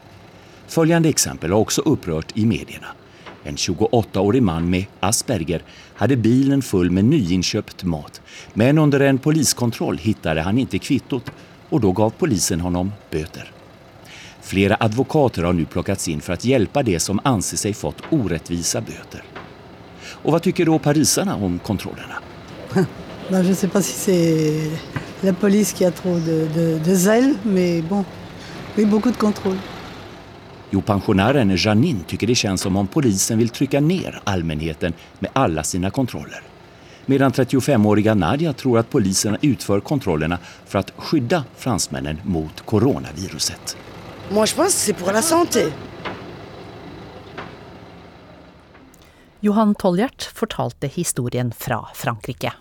[0.72, 2.86] Följande exempel har också upprört i medierna.
[3.44, 5.62] En 28-årig man med Asperger
[5.94, 8.20] hade bilen full med nyinköpt mat.
[8.54, 11.30] Men under en poliskontroll hittade han inte kvittot
[11.68, 13.52] och då gav polisen honom böter.
[14.40, 18.80] Flera advokater har nu plockats in för att hjälpa de som anser sig fått orättvisa
[18.80, 19.22] böter.
[20.04, 22.14] Och vad tycker då parisarna om kontrollerna?
[23.30, 26.96] Ben, je ne sais pas si c'est la police qui a trop de, de, de
[26.96, 28.04] zèle, mais bon,
[28.76, 29.12] oui, beaucoup.
[30.74, 35.62] Jo, pensionären Janine tycker det känns som om polisen vill trycka ner allmänheten med alla
[35.62, 36.42] sina kontroller.
[37.06, 43.76] Medan 35-åriga Nadia tror att poliserna utför kontrollerna för att skydda fransmännen mot coronaviruset.
[44.30, 45.72] Moi, je pense c'est pour la santé.
[49.40, 52.52] Johan Tolljert fortalte historien fra Frankrike.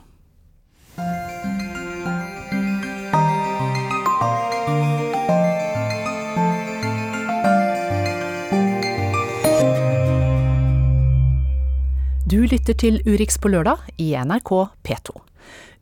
[12.32, 14.52] Du lytter til Urix på lørdag i NRK
[14.88, 15.12] P2.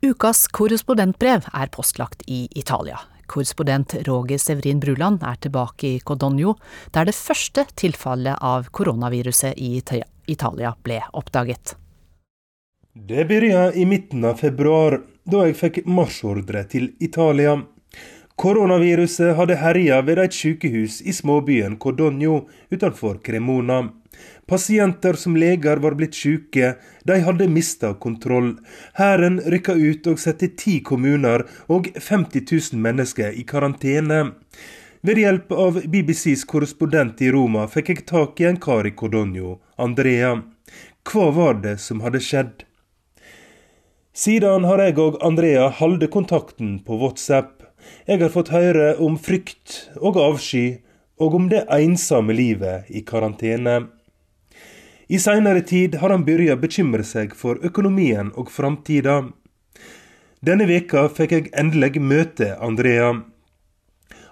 [0.02, 2.96] Ukas korrespondentbrev er postlagt i Italia.
[3.30, 6.56] Korrespondent Roger Severin Bruland er tilbake i Codogno,
[6.90, 11.76] der det første tilfellet av koronaviruset i Italia ble oppdaget.
[12.98, 17.60] Det begynte i midten av februar, da jeg fikk marsjordre til Italia.
[18.34, 23.84] Koronaviruset hadde herja ved et sykehus i småbyen Codogno utenfor Cremona.
[24.50, 26.72] Pasienter som leger var blitt syke,
[27.06, 28.56] de hadde mista kontroll.
[28.98, 32.42] Hæren rykka ut og satte ti kommuner og 50
[32.74, 34.32] 000 mennesker i karantene.
[35.06, 39.60] Ved hjelp av BBCs korrespondent i Roma fikk jeg tak i en kar i Codogno,
[39.78, 40.32] Andrea.
[41.06, 42.66] Hva var det som hadde skjedd?
[44.10, 47.62] Siden har jeg og Andrea holdt kontakten på WhatsApp.
[48.10, 50.82] Jeg har fått høre om frykt og avsky,
[51.22, 53.78] og om det ensomme livet i karantene.
[55.10, 59.24] I seinere tid har han begynt å bekymre seg for økonomien og framtida.
[60.38, 63.08] Denne veka fikk jeg endelig møte Andrea.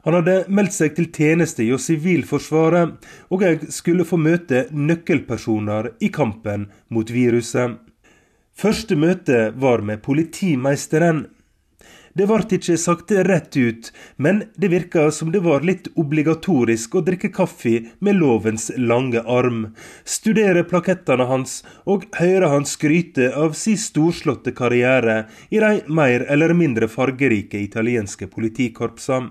[0.06, 2.94] Han hadde meldt seg til tjeneste i Sivilforsvaret,
[3.34, 7.74] og jeg skulle få møte nøkkelpersoner i kampen mot viruset.
[8.54, 11.24] Første møte var med politimeisteren.
[12.18, 17.02] Det ble ikke sagt rett ut, men det virka som det var litt obligatorisk å
[17.06, 19.60] drikke kaffe med lovens lange arm,
[20.02, 26.56] studere plakettene hans og høre han skryte av sin storslåtte karriere i de mer eller
[26.58, 29.30] mindre fargerike italienske politikorpsene.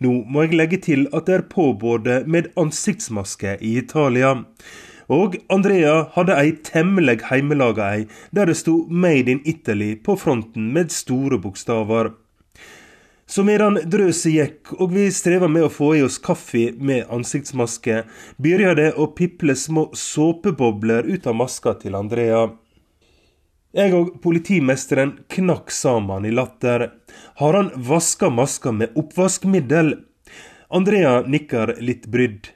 [0.00, 4.38] Nå må jeg legge til at det er påbudt med ansiktsmaske i Italia.
[5.12, 10.72] Og Andrea hadde ei temmelig heimelaga ei, der det sto 'Made in Italy' på fronten
[10.72, 12.12] med store bokstaver.
[13.26, 18.04] Så medan drøset gikk og vi streva med å få i oss kaffe med ansiktsmaske,
[18.36, 22.50] begynte det å piple små såpebobler ut av maska til Andrea.
[23.72, 26.90] Jeg og politimesteren knakk sammen i latter.
[27.40, 29.94] Har han vaska maska med oppvaskmiddel?
[30.68, 32.52] Andrea nikker litt brydd.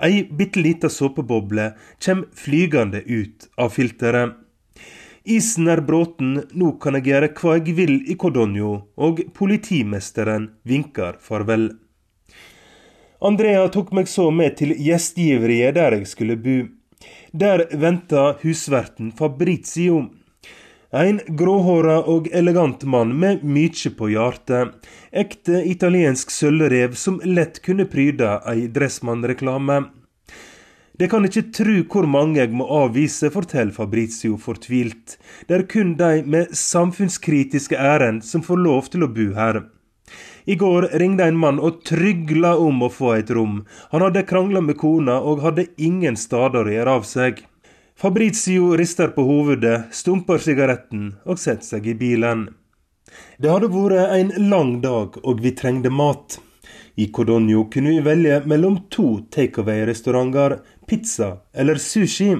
[0.00, 4.38] Ei bitte lita såpeboble kjem flygande ut av filteret.
[5.28, 11.18] Isen er bråten, nå kan jeg gjøre hva jeg vil i Codogno, og politimesteren vinker
[11.20, 11.68] farvel.
[13.20, 16.56] Andrea tok meg så med til gjestgiveriet der jeg skulle bo.
[17.36, 20.06] Der venta husverten Fabrizio.
[20.90, 24.72] En gråhåra og elegant mann med mykje på hjertet.
[25.14, 29.84] Ekte italiensk sølvrev som lett kunne pryda ei Dressmann-reklame.
[30.98, 35.14] Det kan ikke tru hvor mange jeg må avvise, forteller Fabrizio fortvilt.
[35.46, 39.62] Det er kun de med samfunnskritiske ærend som får lov til å bo her.
[40.50, 43.62] I går ringte en mann og trygla om å få et rom.
[43.94, 47.44] Han hadde krangla med kona og hadde ingen stader å gjøre av seg.
[48.00, 52.46] Fabrizio rister på hovedet, stumper sigaretten og setter seg i bilen.
[53.36, 56.38] Det hadde vært en lang dag, og vi trengte mat.
[56.96, 62.32] I Codogno kunne vi velge mellom to takeaway-restauranter, pizza eller sushi.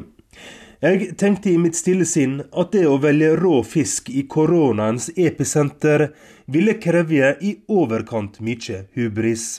[0.81, 6.09] Jeg tenkte i mitt stille sinn at det å velge rå fisk i koronaens episenter
[6.49, 9.59] ville kreve i overkant mye hubris.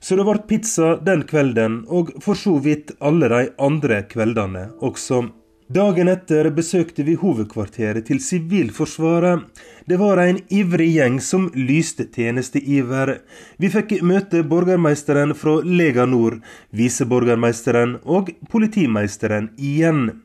[0.00, 5.26] Så det ble pizza den kvelden, og for så vidt alle de andre kveldene også.
[5.68, 9.42] Dagen etter besøkte vi hovedkvarteret til Sivilforsvaret.
[9.84, 13.18] Det var en ivrig gjeng som lyste tjenesteiver.
[13.60, 16.38] Vi fikk møte borgermeisteren fra Lega Nord,
[16.72, 20.22] viseborgermeisteren og politimeisteren igjen.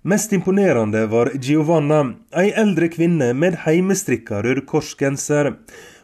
[0.00, 5.58] Mest imponerende var Giovanna, ei eldre kvinne med heimestrikka Røde Kors-genser.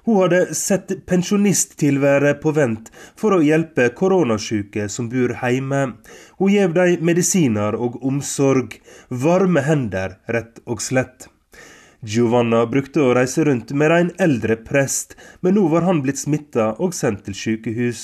[0.06, 5.80] Hun hadde sett pensjonisttilværet på vent for å hjelpe koronasjuke som bor hjemme.
[6.38, 8.76] Hun gjev dem medisiner og omsorg.
[9.10, 11.26] Varme hender, rett og slett.
[12.06, 16.68] Giovanna brukte å reise rundt med en eldre prest, men nå var han blitt smitta
[16.78, 18.02] og sendt til sykehus.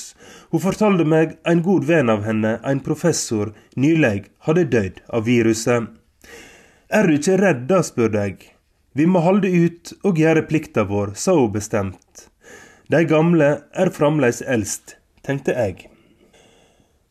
[0.51, 5.87] Hun fortalte meg en god venn av henne, en professor, nylig hadde dødd av viruset.
[6.91, 8.52] Er du ikke redd da, spurte jeg.
[8.93, 12.27] Vi må holde ut og gjøre plikta vår, sa hun bestemt.
[12.93, 15.89] De gamle er fremdeles eldst, tenkte jeg.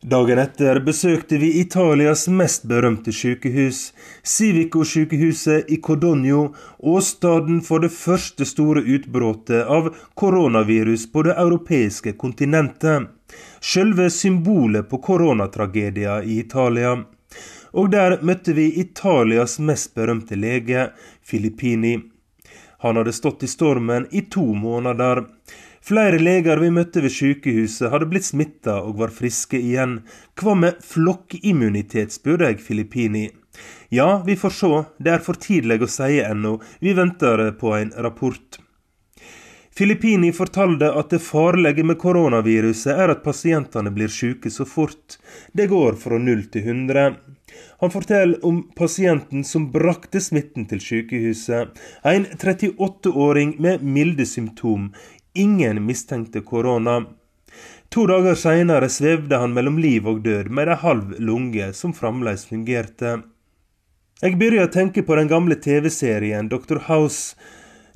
[0.02, 3.92] Dagen etter besøkte vi Italias mest berømte sykehus,
[4.26, 13.10] Civico-sykehuset i Codogno, åstedet for det første store utbruddet av koronavirus på det europeiske kontinentet.
[13.62, 16.96] Selve symbolet på koronatragedia i Italia
[17.72, 20.90] og der møtte vi Italias mest berømte lege,
[21.24, 21.98] Filippini.
[22.82, 25.24] Han hadde stått i stormen i to måneder.
[25.82, 30.00] Flere leger vi møtte ved sykehuset, hadde blitt smitta og var friske igjen.
[30.38, 33.28] Hva med flokkimmunitet, spurte jeg Filippini.
[33.90, 37.90] Ja, vi får se, det er for tidlig å si ennå, vi venter på en
[37.98, 38.60] rapport.
[39.72, 45.16] Filippini fortalte at det farlige med koronaviruset er at pasientene blir syke så fort.
[45.52, 47.06] Det går fra null til hundre.
[47.80, 51.80] Han forteller om pasienten som brakte smitten til sykehuset.
[52.04, 54.92] En 38-åring med milde symptom.
[55.34, 57.00] Ingen mistenkte korona.
[57.92, 62.46] To dager seinere svevde han mellom liv og død med ei halv lunge som fremdeles
[62.48, 63.18] fungerte.
[64.22, 66.78] Jeg begynner å tenke på den gamle TV-serien Dr.
[66.86, 67.34] House,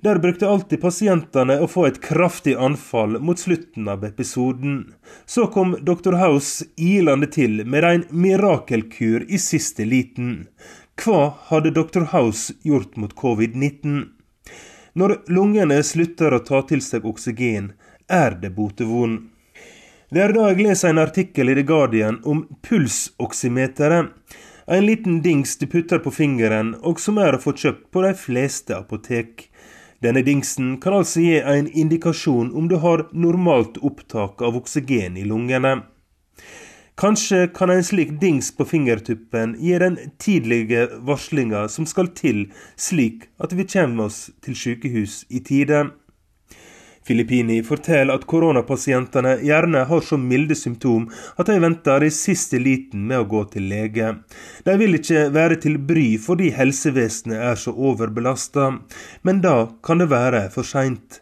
[0.05, 4.93] der brukte alltid pasientene å få et kraftig anfall mot slutten av episoden.
[5.27, 6.19] Så kom Dr.
[6.21, 10.47] House ilende til med en mirakelkur i siste liten.
[11.01, 12.11] Hva hadde Dr.
[12.13, 14.05] House gjort mot covid-19?
[14.97, 17.73] Når lungene slutter å ta til seg oksygen,
[18.09, 19.27] er det botevond.
[20.09, 24.13] Det er da jeg leser en artikkel i The Guardian om pulsoksymeteret.
[24.67, 28.15] En liten dings du putter på fingeren, og som er å få kjøpt på de
[28.19, 29.47] fleste apotek.
[30.07, 35.25] Denne dingsen kan altså gi en indikasjon om du har normalt opptak av oksygen i
[35.27, 35.81] lungene.
[36.97, 42.45] Kanskje kan en slik dings på fingertuppen gi den tidlige varslinga som skal til,
[42.79, 45.89] slik at vi kommer oss til sykehus i tide.
[47.07, 51.05] Filippini forteller at koronapasientene gjerne har så milde symptom
[51.39, 54.09] at de venter i siste liten med å gå til lege.
[54.67, 58.73] De vil ikke være til bry fordi helsevesenet er så overbelasta,
[59.23, 61.21] men da kan det være for seint.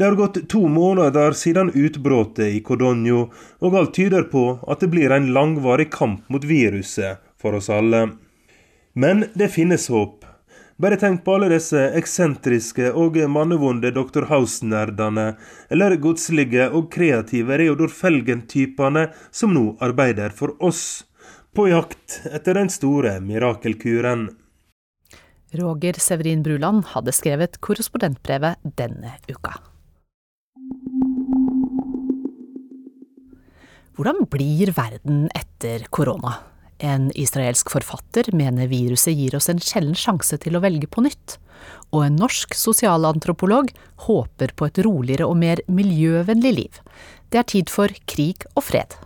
[0.00, 3.26] Det har gått to måneder siden utbruddet i Codogno,
[3.60, 8.06] og alt tyder på at det blir en langvarig kamp mot viruset for oss alle.
[8.96, 10.19] Men det finnes håp.
[10.80, 14.24] Bare tenk på alle disse eksentriske og mannevonde Dr.
[14.30, 15.34] House-nerdene,
[15.68, 21.04] eller godslige og kreative Reodor Felgen-typene som nå arbeider for oss,
[21.52, 24.30] på jakt etter den store mirakelkuren.
[25.60, 29.58] Roger Severin Bruland hadde skrevet korrespondentbrevet denne uka.
[33.98, 36.38] Hvordan blir verden etter korona?
[36.80, 41.36] En israelsk forfatter mener viruset gir oss en sjelden sjanse til å velge på nytt,
[41.92, 43.68] og en norsk sosialantropolog
[44.06, 46.80] håper på et roligere og mer miljøvennlig liv.
[47.28, 48.96] Det er tid for krig og fred.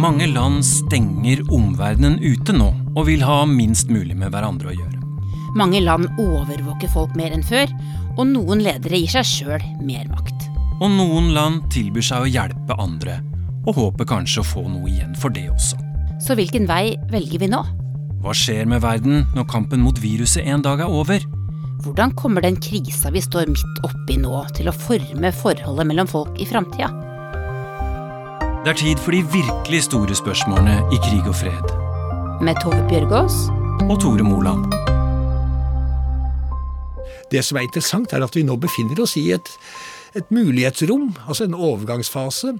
[0.00, 4.96] Mange land stenger omverdenen ute nå, og vil ha minst mulig med hverandre å gjøre.
[5.60, 7.68] Mange land overvåker folk mer enn før,
[8.16, 10.39] og noen ledere gir seg sjøl mer makt.
[10.80, 13.18] Og noen land tilbyr seg å hjelpe andre,
[13.68, 15.76] og håper kanskje å få noe igjen for det også.
[16.24, 17.60] Så hvilken vei velger vi nå?
[18.20, 21.20] Hva skjer med verden når kampen mot viruset en dag er over?
[21.84, 26.40] Hvordan kommer den krisa vi står midt oppi nå, til å forme forholdet mellom folk
[26.40, 26.90] i framtida?
[28.64, 31.76] Det er tid for de virkelig store spørsmålene i krig og fred.
[32.44, 33.46] Med Tove Bjørgaas
[33.86, 34.68] og Tore Moland.
[37.32, 39.48] Det som er interessant, er at vi nå befinner oss i et
[40.16, 42.54] et mulighetsrom, altså en overgangsfase.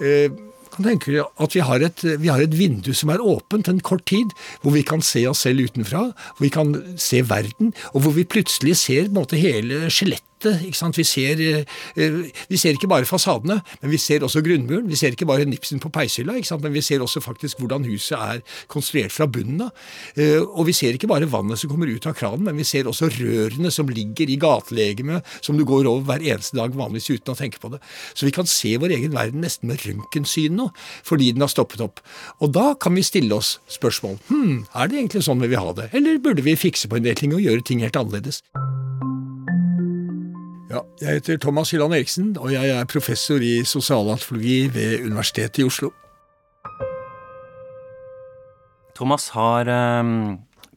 [0.00, 0.30] Eh,
[0.76, 4.04] kan tenke at vi har, et, vi har, et, vindu som er åpent en kort
[4.08, 8.16] tid, hvor vi kan se oss selv utenfra, hvor vi kan se verden, og hvor
[8.16, 11.64] vi plutselig ser måte hele skjelettet vi ser,
[11.96, 14.88] eh, vi ser, ikke bare fasadene, men vi ser også grunnmuren.
[14.88, 18.42] Vi ser ikke bare nipsen på peishylla, men vi ser også faktisk hvordan huset er
[18.68, 19.72] konstruert fra bunnen av.
[20.16, 22.84] Eh, og vi ser ikke bare vannet som kommer ut av kranen, men vi ser
[22.84, 27.34] også rørene som ligger i gatelegemet, som du går over hver eneste dag vanligvis uten
[27.34, 27.80] å tenke på det.
[28.14, 30.70] Så vi kan se vår egen verden nesten med røntgensyn nå,
[31.02, 32.00] fordi den har stoppet opp.
[32.40, 34.18] Og da kan vi stille oss spørsmål.
[34.28, 37.06] Hm, er det egentlig sånn vi vil ha det, eller burde vi fikse på en
[37.06, 38.42] del ting og gjøre ting helt annerledes?
[40.76, 45.64] Ja, jeg heter Thomas Hylland Eriksen, og jeg er professor i sosialantropologi ved Universitetet i
[45.64, 45.88] Oslo.
[48.96, 49.70] Thomas, har
[50.00, 50.10] um,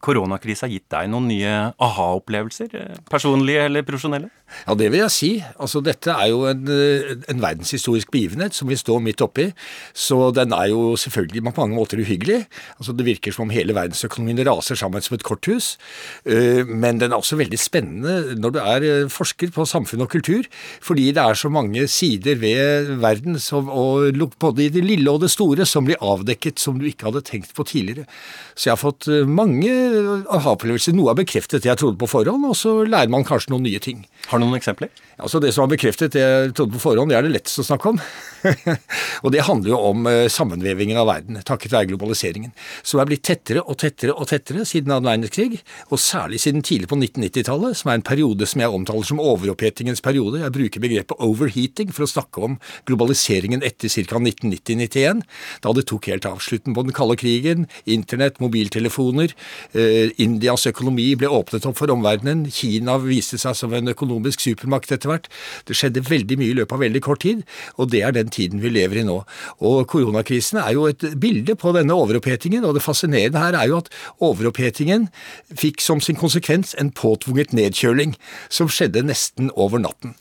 [0.03, 2.75] koronakrisa gitt deg noen nye aha-opplevelser?
[3.09, 4.31] Personlige eller profesjonelle?
[4.67, 5.29] Ja, det vil jeg si.
[5.61, 9.49] Altså, dette er jo en, eh, en, verdenshistorisk begivenhet som vi står midt oppi.
[9.93, 12.45] Så den er jo selvfølgelig på mange måter uhyggelig.
[12.77, 15.77] Altså, det virker som om hele verdensøkonomien raser sammen som et korthus.
[16.25, 20.09] Eh, men den er også veldig spennende når du er eh, forsker på samfunn og
[20.09, 20.43] kultur,
[20.81, 25.21] fordi det er så mange sider ved verden, som, og både i det lille og
[25.21, 28.05] det store, som blir avdekket som du ikke hadde tenkt på tidligere.
[28.55, 29.71] Så jeg har fått mange
[30.29, 30.95] aha-opplevelser.
[30.97, 33.81] Noe er bekreftet det jeg trodde på forhånd, og så lærer man kanskje noen nye
[33.83, 34.05] ting.
[34.29, 34.91] Har du noen eksempler?
[35.19, 37.65] Altså Det som er bekreftet det jeg trodde på forhånd, det er det lettest å
[37.67, 37.99] snakke om.
[39.23, 42.53] og det handler jo om eh, sammenvevingen av verden, takket være globaliseringen,
[42.87, 45.59] som er blitt tettere og tettere og tettere siden annen verdenskrig,
[45.89, 50.03] og særlig siden tidlig på 1990-tallet, som er en periode som jeg omtaler som overopphetingens
[50.05, 50.43] periode.
[50.43, 52.59] Jeg bruker begrepet overheating for å snakke om
[52.89, 54.19] globaliseringen etter ca.
[54.19, 55.25] 1990-91,
[55.65, 56.39] da det tok helt av.
[56.43, 59.35] Slutten på den kalde krigen, internett, mobiltelefoner,
[59.73, 59.78] eh,
[60.21, 65.11] Indias økonomi ble åpnet opp for omverdenen, Kina viste seg som en økonomisk supermakt etter
[65.11, 65.29] hvert.
[65.69, 67.43] Det skjedde veldig mye i løpet av veldig kort tid,
[67.77, 69.19] og det er den tiden vi lever i nå.
[69.65, 73.81] Og Koronakrisen er jo et bilde på denne overopphetingen, og det fascinerende her er jo
[73.81, 73.91] at
[74.23, 75.09] overopphetingen
[75.55, 78.15] fikk som sin konsekvens en påtvunget nedkjøling,
[78.49, 80.15] som skjedde nesten over natten.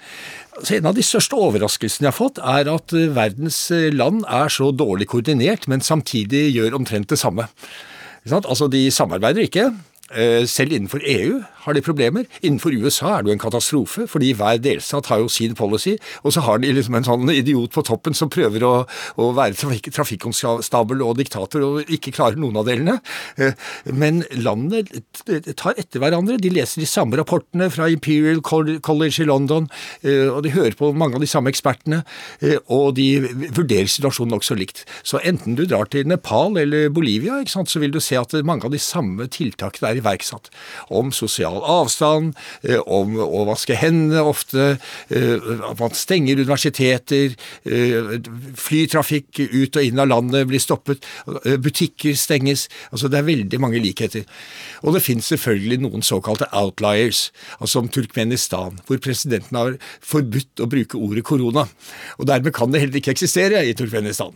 [0.62, 3.60] Så en av de største overraskelsene jeg har fått, er at verdens
[3.94, 7.46] land er så dårlig koordinert, men samtidig gjør omtrent det samme.
[8.32, 9.72] Altså, De samarbeider ikke.
[10.08, 12.24] Eh, selv innenfor EU har de problemer.
[12.40, 16.32] Innenfor USA er det jo en katastrofe, fordi hver delstat har jo sin policy, og
[16.32, 18.72] så har de liksom en sånn idiot på toppen som prøver å,
[19.20, 22.94] å være trafik trafikkonstabel og diktator og ikke klarer noen av delene.
[23.36, 23.52] Eh,
[23.92, 24.80] men landene
[25.52, 26.38] tar etter hverandre.
[26.40, 29.68] De leser de samme rapportene fra Imperial College i London,
[30.00, 32.00] eh, og de hører på mange av de samme ekspertene,
[32.72, 33.08] og de
[33.52, 34.86] vurderer situasjonen nokså likt.
[35.04, 38.72] Så enten du drar til Nepal eller Bolivia, så vil du se at mange av
[38.72, 40.50] de samme tiltakene er iverksatt.
[40.90, 44.78] Om sosial avstand, eh, om å vaske hendene ofte,
[45.10, 47.34] eh, at man stenger universiteter,
[47.64, 48.18] eh,
[48.58, 51.04] flytrafikk ut og inn av landet blir stoppet,
[51.58, 52.68] butikker stenges.
[52.92, 54.24] altså Det er veldig mange likheter.
[54.82, 57.30] Og det finnes selvfølgelig noen såkalte outliers,
[57.60, 61.68] altså om Turkmenistan, hvor presidenten har forbudt å bruke ordet korona.
[62.18, 64.34] Og dermed kan det heller ikke eksistere i Turkmenistan.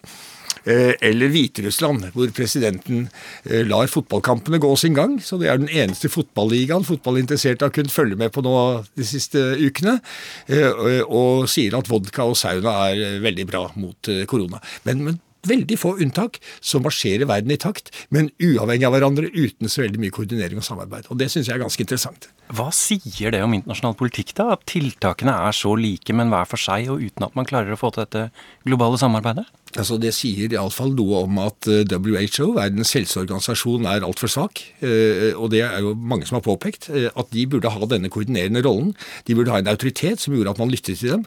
[0.65, 3.09] Eh, eller Hviterussland, hvor presidenten
[3.49, 5.19] eh, lar fotballkampene gå sin gang.
[5.23, 8.55] Så det er den eneste fotballigaen fotballinteresserte har kunnet følge med på nå
[8.99, 9.99] de siste ukene.
[10.47, 14.63] Eh, og sier at vodka og sauna er veldig bra mot korona.
[14.87, 19.71] Men, men veldig få unntak som marsjerer verden i takt, men uavhengig av hverandre, uten
[19.71, 21.11] så veldig mye koordinering og samarbeid.
[21.11, 22.31] Og Det syns jeg er ganske interessant.
[22.53, 24.51] Hva sier det om internasjonal politikk, da?
[24.57, 27.81] At tiltakene er så like, men hver for seg, og uten at man klarer å
[27.81, 28.29] få til dette
[28.69, 29.47] globale samarbeidet?
[29.73, 34.61] Altså Det sier iallfall noe om at eh, WHO, Verdens helseorganisasjon, er altfor svak.
[34.85, 36.91] Eh, og det er jo mange som har påpekt.
[36.93, 38.93] Eh, at de burde ha denne koordinerende rollen.
[39.25, 41.25] De burde ha en autoritet som gjorde at man lyttet til dem,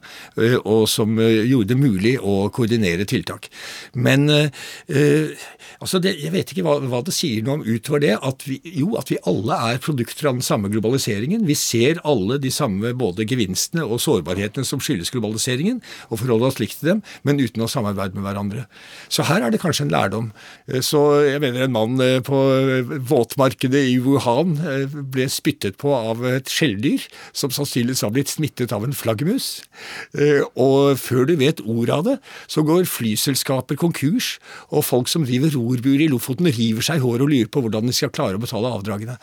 [0.62, 3.48] og som gjorde det mulig å koordinere tiltak.
[3.98, 8.14] Men altså det, jeg vet ikke hva, hva, det sier noe om utover det.
[8.20, 11.14] At vi, jo, at vi alle er produkter av den samme globaliseringen.
[11.24, 16.59] Vi ser alle de samme både gevinstene og sårbarhetene som skyldes globaliseringen, og forholder oss
[16.61, 18.66] likt til dem, men uten å samarbeide med hverandre.
[19.09, 20.32] Så her er det kanskje en lærdom.
[20.68, 24.57] Eh, så jeg mener en mann eh, på eh, våtmarkedet i Wuhan
[25.13, 27.05] ble spyttet på av et skjelldyr,
[27.36, 29.63] som sannsynligvis har blitt smittet av en flaggermus.
[30.59, 32.16] Og før du vet ordet av det,
[32.51, 34.36] så går flyselskaper konkurs,
[34.72, 37.89] og folk som driver rorbur i Lofoten river seg i håret og lurer på hvordan
[37.89, 39.18] de skal klare å betale avdragene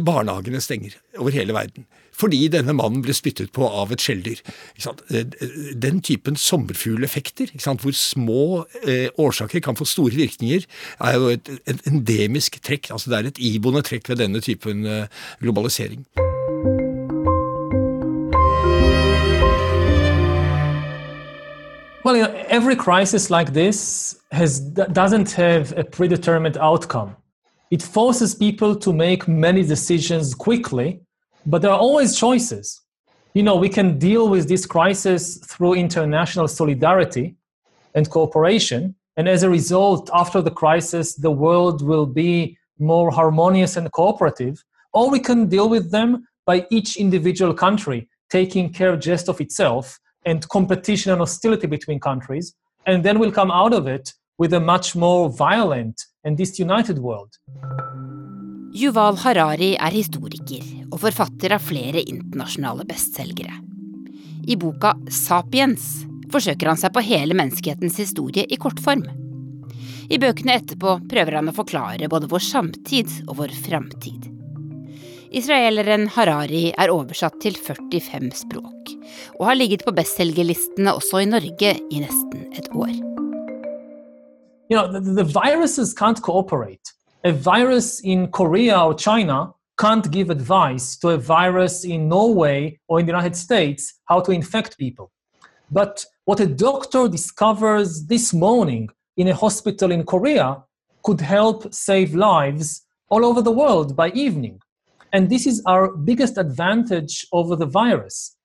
[0.00, 1.86] barnehagene stenger over hele verden.
[2.12, 4.42] Fordi denne mannen ble spyttet på av et skjelldyr.
[4.84, 10.66] Eh, eh, den typen sommerfugleffekter, hvor små eh, årsaker kan få store virkninger,
[11.00, 12.92] er jo et, et endemisk trekk.
[12.92, 15.08] Altså det er et iboende trekk ved denne typen eh,
[15.40, 16.06] globalisering.
[22.04, 27.14] Well, you know, every crisis like this has, doesn't have a predetermined outcome.
[27.72, 31.00] It forces people to make many decisions quickly,
[31.46, 32.82] but there are always choices.
[33.32, 37.34] You know, we can deal with this crisis through international solidarity
[37.94, 43.78] and cooperation, and as a result, after the crisis, the world will be more harmonious
[43.78, 44.62] and cooperative,
[44.92, 49.98] or we can deal with them by each individual country taking care just of itself
[50.26, 52.54] and competition and hostility between countries,
[52.84, 57.36] and then we'll come out of it with a much more violent and disunited world.
[58.72, 63.58] Yuval Harari er historiker og forfatter av flere internasjonale bestselgere.
[64.48, 69.04] I boka Sapiens forsøker han seg på hele menneskehetens historie i kortform.
[70.08, 74.28] I bøkene etterpå prøver han å forklare både vår samtid og vår framtid.
[75.32, 78.92] Israeleren Harari er oversatt til 45 språk,
[79.38, 83.11] og har ligget på bestselgerlistene også i Norge i nesten et år.
[84.72, 86.94] You know, the, the viruses can't cooperate.
[87.24, 92.98] A virus in Korea or China can't give advice to a virus in Norway or
[92.98, 95.12] in the United States how to infect people.
[95.70, 100.64] But what a doctor discovers this morning in a hospital in Korea
[101.02, 104.58] could help save lives all over the world by evening.
[105.12, 108.38] And this is our biggest advantage over the virus.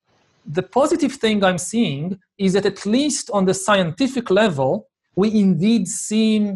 [0.45, 5.88] The positive thing I'm seeing is that, at least on the scientific level, we indeed
[5.88, 6.53] see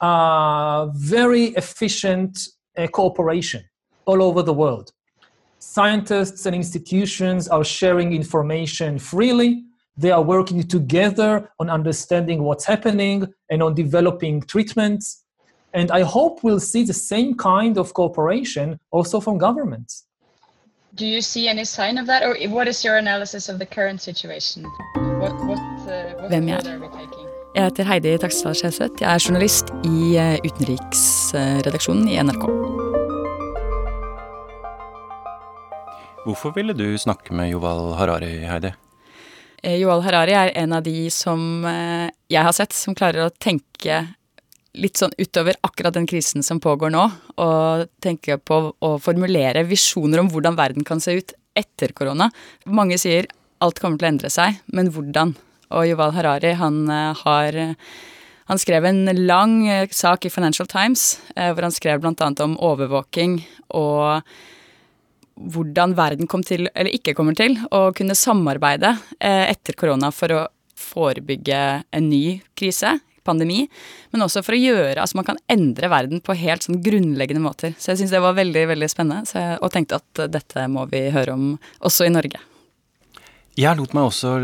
[0.00, 2.32] uh, very efficient
[2.78, 3.62] uh, cooperation
[4.06, 4.92] all over the world.
[5.58, 9.64] Scientists and institutions are sharing information freely.
[9.96, 15.24] They are working together on understanding what's happening and on developing treatments.
[15.72, 20.06] And I hope we'll see the same kind of cooperation also from governments.
[20.94, 24.00] Do you see any sign of that, or what is your analysis of the current
[24.00, 24.62] situation?
[25.18, 26.78] What, what, uh, what Hvem jeg er?
[27.54, 28.98] Jeg heter Heidi Takstad Skjeseth.
[28.98, 32.48] Jeg er journalist i eh, utenriksredaksjonen i NRK.
[36.24, 38.74] Hvorfor ville du snakke med Joval Harari, Heidi?
[39.62, 43.30] Eh, Joval Harari er en av de som eh, jeg har sett som klarer å
[43.30, 44.02] tenke
[44.74, 47.06] litt sånn utover akkurat den krisen som pågår nå,
[47.38, 52.32] og tenke på å formulere visjoner om hvordan verden kan se ut etter korona.
[52.66, 53.30] Mange sier
[53.62, 55.38] alt kommer til å endre seg, men hvordan?
[55.74, 57.60] Og Yuval Harari, han eh, har
[58.44, 59.54] han skrev en lang
[59.88, 62.26] sak i Financial Times hvor han skrev bl.a.
[62.44, 63.38] om overvåking
[63.72, 64.20] og
[65.54, 70.42] hvordan verden kom til, eller ikke kommer til, å kunne samarbeide etter korona for å
[70.76, 73.64] forebygge en ny krise, pandemi,
[74.12, 77.74] men også for å gjøre Altså man kan endre verden på helt sånn grunnleggende måter.
[77.78, 81.06] Så jeg syns det var veldig, veldig spennende, jeg, og tenkte at dette må vi
[81.14, 81.46] høre om
[81.84, 82.42] også i Norge.
[83.58, 84.36] Jeg lot meg også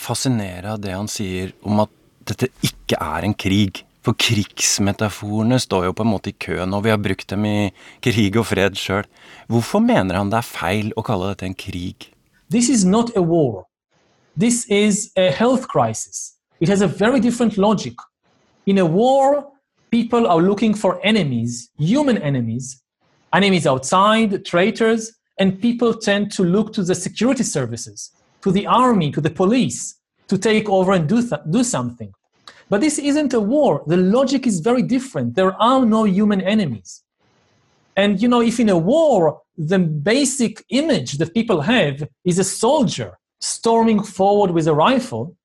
[0.00, 1.92] fascinere av det han sier om at
[2.28, 3.84] dette ikke er en krig.
[4.04, 7.70] For krigsmetaforene står jo på en måte i kø nå, vi har brukt dem i
[8.04, 9.06] krig og fred sjøl.
[9.48, 12.10] Hvorfor mener han det er feil å kalle dette en krig?
[12.52, 13.64] This is not a war.
[14.36, 16.34] This is a health crisis.
[16.60, 17.94] It has a very different logic.
[18.66, 19.46] In a war,
[19.90, 22.82] people are looking for enemies, human enemies,
[23.32, 28.10] enemies outside, traitors, and people tend to look to the security services,
[28.44, 29.96] to the army, to the police,
[30.28, 32.12] to take over and do, th- do something.
[32.70, 33.82] But this isn't a war.
[33.86, 35.34] The logic is very different.
[35.34, 37.02] There are no human enemies.
[37.96, 42.44] And you know, if in a war, the basic image that people have is a
[42.44, 45.36] soldier storming forward with a rifle,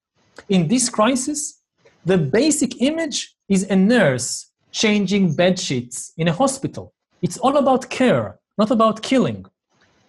[0.48, 1.62] in this crisis,
[2.06, 6.94] the basic image is a nurse changing bed sheets in a hospital.
[7.22, 9.46] It's all about care, not about killing.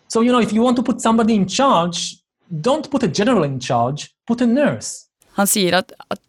[0.09, 2.20] So, you know, if you want to put somebody in charge,
[2.51, 5.07] don't put a general in charge, put a nurse.
[5.39, 6.21] Han sier at, at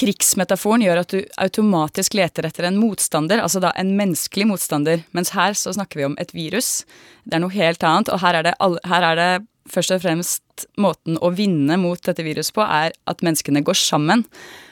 [0.00, 5.32] krigsmetaforen gjør at du automatisk leter etter en motstander, altså da en menneskelig motstander, mens
[5.36, 6.84] her så snakker vi om et virus.
[7.24, 8.54] Det er noe helt annet, og her er det,
[8.88, 9.30] her er det
[9.70, 14.24] først og fremst måten å vinne mot dette viruset på, er at menneskene går sammen,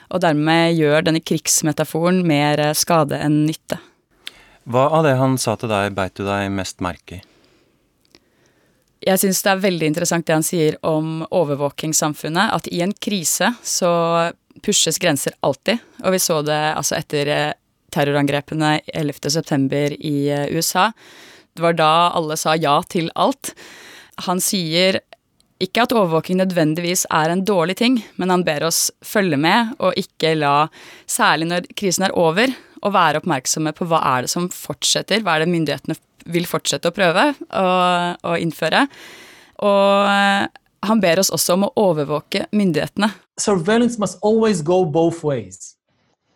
[0.09, 3.79] og dermed gjør denne krigsmetaforen mer skade enn nytte.
[4.69, 7.23] Hva av det han sa til deg, beit du deg mest merke i?
[9.05, 12.53] Jeg syns det er veldig interessant det han sier om overvåkingssamfunnet.
[12.57, 13.91] At i en krise så
[14.65, 15.79] pushes grenser alltid.
[16.03, 17.53] Og vi så det altså etter
[17.95, 19.95] terrorangrepene 11.9.
[20.03, 20.17] i
[20.51, 20.89] USA.
[21.55, 23.53] Det var da alle sa ja til alt.
[24.27, 24.99] Han sier
[25.59, 29.97] ikke at overvåking nødvendigvis er en dårlig ting, men han ber oss følge med og
[29.99, 30.69] ikke la,
[31.03, 35.35] særlig når krisen er over, å være oppmerksomme på hva er det som fortsetter, hva
[35.35, 35.97] er det myndighetene
[36.29, 38.85] vil fortsette å prøve å, innføre.
[39.65, 40.49] Og
[40.89, 43.11] han ber oss også om å overvåke myndighetene.
[43.39, 45.75] surveillance must always go both ways.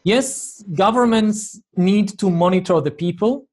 [0.04, 3.48] Yes, governments need to monitor the people,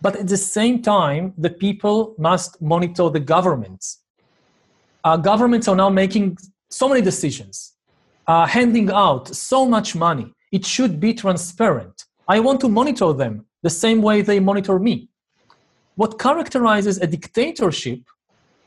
[0.00, 3.98] but at the same time, the people must monitor the governments.
[5.04, 6.36] Uh, governments are now making
[6.70, 7.74] so many decisions,
[8.26, 10.32] uh, handing out so much money.
[10.50, 12.04] It should be transparent.
[12.28, 15.08] I want to monitor them the same way they monitor me.
[15.96, 18.00] What characterizes a dictatorship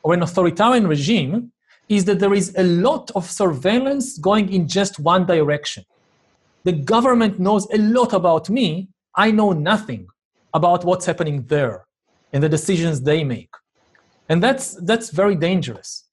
[0.04, 1.52] or an authoritarian regime
[1.90, 5.84] is that there is a lot of surveillance going in just one direction.
[6.64, 8.90] The government knows a lot about me.
[9.16, 10.08] I know nothing
[10.54, 11.86] about what's happening there
[12.34, 13.54] and the decisions they make.
[14.30, 16.06] And that's, that's very dangerous.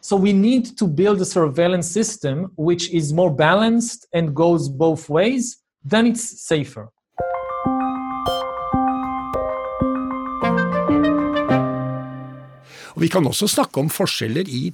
[0.00, 5.08] So we need to build a surveillance system which is more balanced and goes both
[5.08, 6.90] ways, then it's safer.
[13.02, 14.68] Vi kan også snakke om forskjeller i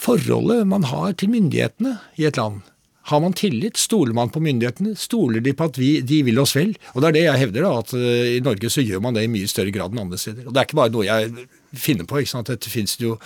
[0.00, 2.64] forholdet man har til myndighetene i et land.
[3.10, 3.76] Har man tillit?
[3.76, 4.92] Stoler man på myndighetene?
[4.94, 6.76] Stoler de på at vi, de vil oss vel?
[6.94, 9.24] Og det er det jeg hevder, da, at uh, i Norge så gjør man det
[9.26, 10.46] i mye større grad enn andre steder.
[10.46, 12.20] Og det er ikke bare noe jeg finner på.
[12.20, 12.52] ikke sant?
[12.52, 13.16] Dette finnes det jo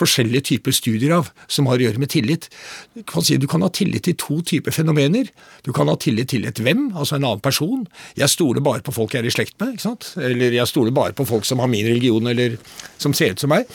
[0.00, 2.48] forskjellige typer studier av som har å gjøre med tillit.
[2.96, 5.28] Du kan, si, du kan ha tillit til to typer fenomener.
[5.68, 7.84] Du kan ha tillit til et hvem, altså en annen person.
[8.16, 9.76] Jeg stoler bare på folk jeg er i slekt med.
[9.76, 10.14] ikke sant?
[10.16, 12.56] Eller jeg stoler bare på folk som har min religion, eller
[12.96, 13.68] som ser ut som meg.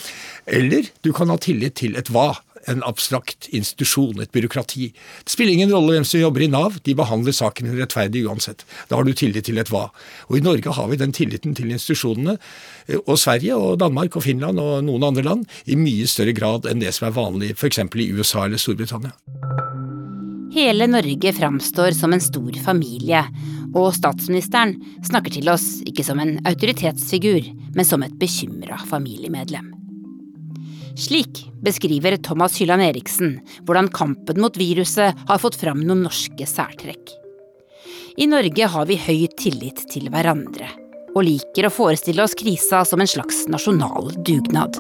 [0.50, 2.32] Eller du kan ha tillit til et hva
[2.70, 4.92] en abstrakt institusjon, et byråkrati.
[5.26, 8.66] Det spiller ingen rolle hvem som jobber i Nav, de behandler saken rettferdig uansett.
[8.90, 9.88] Da har du tillit til et hva.
[10.30, 12.38] Og i Norge har vi den tilliten til institusjonene,
[12.88, 16.70] eh, og Sverige og Danmark og Finland og noen andre land, i mye større grad
[16.70, 17.82] enn det som er vanlig f.eks.
[17.82, 19.16] i USA eller Storbritannia.
[20.52, 23.24] Hele Norge framstår som en stor familie,
[23.72, 24.76] og statsministeren
[25.08, 29.81] snakker til oss ikke som en autoritetsfigur, men som et bekymra familiemedlem.
[30.98, 37.16] Slik beskriver Thomas Hylland Eriksen hvordan kampen mot viruset har fått fram noen norske særtrekk.
[38.20, 40.68] I Norge har vi høy tillit til hverandre,
[41.16, 44.80] og liker å forestille oss krisa som en slags nasjonal dugnad.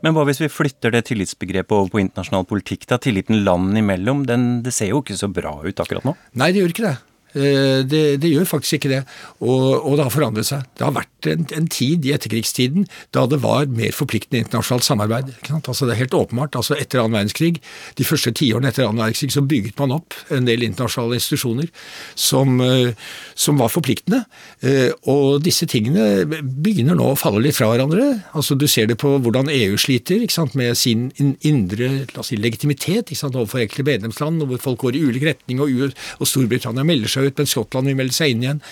[0.00, 2.88] Men hva hvis vi flytter det tillitsbegrepet over på internasjonal politikk?
[2.88, 2.98] da?
[2.98, 6.16] Tilliten landene imellom, den, det ser jo ikke så bra ut akkurat nå?
[6.40, 6.96] Nei, det gjør ikke det.
[7.34, 9.00] Eh, det, det, gjør faktisk ikke det,
[9.38, 10.64] og, og, det har forandret seg.
[10.78, 15.30] Det har vært en, en, tid i etterkrigstiden da det var mer forpliktende internasjonalt samarbeid.
[15.60, 16.58] Altså det er helt åpenbart.
[16.58, 17.60] altså Etter annen verdenskrig,
[17.98, 21.70] de første tiårene etter annen verdenskrig, så bygget man opp en del internasjonale institusjoner
[22.18, 22.96] som, eh,
[23.38, 24.24] som var forpliktende.
[24.66, 28.10] Eh, og disse tingene begynner nå å falle litt fra hverandre.
[28.34, 30.26] Altså Du ser det på hvordan EU sliter
[30.58, 31.10] med sin
[31.46, 36.84] indre si, legitimitet overfor enkelte medlemsland, hvor folk går i ulik retning, og, og Storbritannia
[36.86, 38.64] melder seg seg ut, men Skottland vil melde seg inn igjen.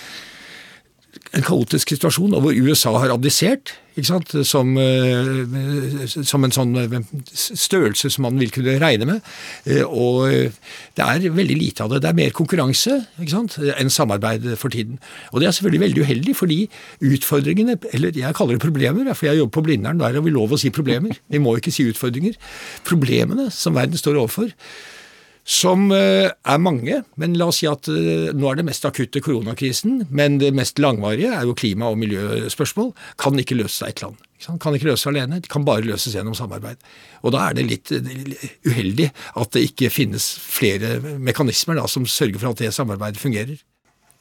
[1.36, 3.76] En kaotisk situasjon, og hvor USA har abdisert
[4.06, 6.98] som, eh, som, en sånn eh,
[7.34, 9.30] størrelse som man vil kunne regne med.
[9.66, 12.02] Eh, og det er veldig lite av det.
[12.04, 14.98] Det er mer konkurranse enn samarbeid for tiden.
[15.32, 16.60] Og det er selvfølgelig veldig uheldig, fordi
[17.00, 20.54] utfordringene, eller jeg kaller det problemer, for jeg jobber på Blindern, der har vi lov
[20.54, 21.18] å si problemer.
[21.28, 22.38] Vi må ikke si utfordringer.
[22.86, 24.54] Problemene som verden står overfor
[25.48, 27.00] som eh, er mange.
[27.20, 30.80] Men la oss si at eh, nå er det mest akutte koronakrisen, men det mest
[30.82, 32.92] langvarige er jo klima- og miljøspørsmål.
[33.20, 34.20] Kan ikke løses av et land.
[34.62, 36.78] Kan ikke løses alene, de kan bare løses gjennom samarbeid.
[37.24, 38.12] Og Da er det litt eh,
[38.68, 39.08] uheldig
[39.40, 43.56] at det ikke finnes flere mekanismer da, som sørger for at det samarbeidet fungerer.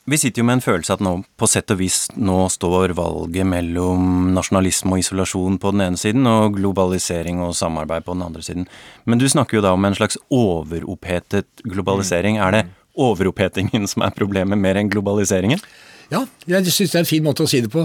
[0.08, 3.44] Vi sitter jo med en følelse at nå på sett og vis nå står valget
[3.44, 8.46] mellom nasjonalisme og isolasjon på den ene siden, og globalisering og samarbeid på den andre
[8.46, 8.70] siden.
[9.04, 12.40] Men du snakker jo da om en slags overopphetet globalisering.
[12.40, 12.64] Er det
[12.96, 15.60] overopphetingen som er problemet, mer enn globaliseringen?
[16.08, 17.82] Ja, jeg syns det er en fin måte å si det på.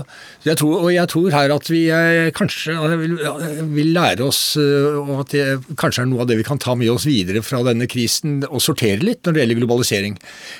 [0.47, 3.16] Jeg tror, og jeg tror her at vi eh, kanskje vil,
[3.75, 6.77] vil, lære oss, eh, og at det kanskje er noe av det vi kan ta
[6.79, 10.16] med oss videre fra denne krisen, og sortere litt når det gjelder globalisering.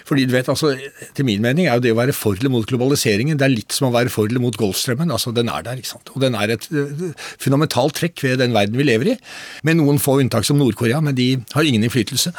[0.09, 0.75] Fordi du vet, altså,
[1.15, 3.75] Til min mening er jo det å være for eller mot globaliseringen det er litt
[3.75, 5.15] som å være for eller mot Golfstrømmen.
[5.15, 6.11] altså Den er der, ikke sant.
[6.17, 7.09] Og den er et eh,
[7.39, 9.19] fundamentalt trekk ved den verden vi lever i.
[9.63, 12.35] Med noen få unntak som Nord-Korea, men de har ingen innflytelse.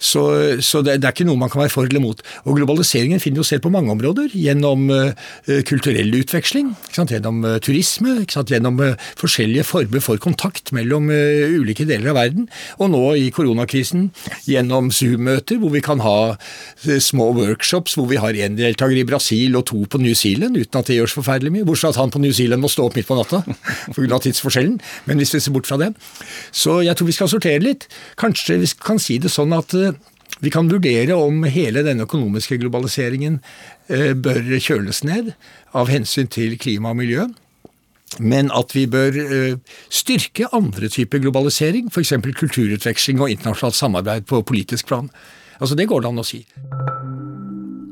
[0.00, 0.22] Så,
[0.64, 2.22] så det, det, er ikke noe man kan være for eller mot.
[2.46, 4.32] Og globaliseringen finner jo selv på mange områder.
[4.32, 5.12] Gjennom uh,
[5.68, 8.80] kulturell utveksling, gjennom uh, turisme, gjennom
[9.20, 12.48] forskjellige former for kontakt mellom ulike deler av verden.
[12.80, 14.08] Og nå i koronakrisen
[14.48, 16.16] gjennom Zoom-møter hvor vi kan ha
[17.02, 20.80] små workshops hvor vi har én deltaker i Brasil og to på New Zealand, uten
[20.80, 21.66] at det gjør så forferdelig mye.
[21.68, 23.42] Bortsett fra at han på New Zealand må stå opp midt på natta
[23.96, 24.20] pga.
[24.24, 24.78] tidsforskjellen.
[25.06, 25.92] Men hvis vi ser bort fra det.
[26.52, 27.86] Så jeg tror vi skal sortere litt.
[28.20, 29.74] Kanskje vi kan si det sånn at
[30.38, 33.40] vi kan vurdere om hele denne økonomiske globaliseringen
[33.90, 35.34] eh, bør kjøles ned
[35.76, 37.26] av hensyn til klima og miljø.
[38.18, 42.16] Men at vi bør eh, styrke andre typer globalisering, f.eks.
[42.38, 45.10] kulturutveksling og internasjonalt samarbeid på politisk plan.
[45.60, 46.42] Altså Det går det an å si.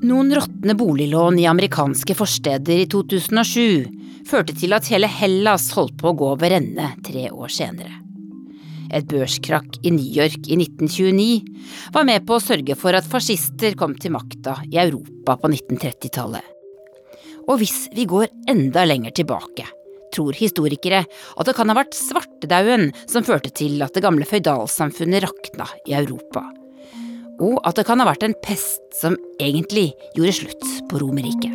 [0.09, 6.13] Noen råtne boliglån i amerikanske forsteder i 2007 førte til at hele Hellas holdt på
[6.13, 8.08] å gå over ende tre år senere.
[8.95, 13.77] Et børskrakk i New York i 1929 var med på å sørge for at fascister
[13.79, 16.55] kom til makta i Europa på 1930-tallet.
[17.49, 19.67] Og hvis vi går enda lenger tilbake,
[20.13, 25.29] tror historikere at det kan ha vært svartedauden som førte til at det gamle føydalsamfunnet
[25.29, 26.49] rakna i Europa
[27.39, 31.55] og at det kan ha vært en pest som egentlig gjorde slutt på Romerriket.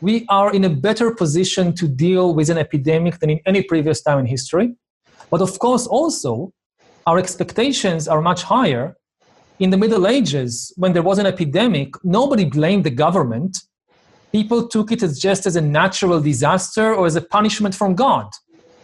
[0.00, 4.02] We are in a better position to deal with an epidemic than in any previous
[4.02, 4.74] time in history.
[5.30, 6.52] But of course, also,
[7.06, 8.96] our expectations are much higher.
[9.58, 13.58] In the Middle Ages, when there was an epidemic, nobody blamed the government.
[14.32, 18.26] People took it as just as a natural disaster or as a punishment from God.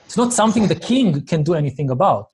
[0.07, 2.29] It's not something the king can do anything about.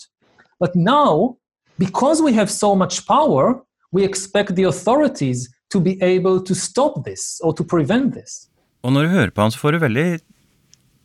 [0.60, 1.36] But now,
[1.78, 7.04] because we have so much power, we expect the authorities to be able to stop
[7.04, 8.48] this or to prevent this.
[8.82, 10.06] Og når du hører på han, så får du veldig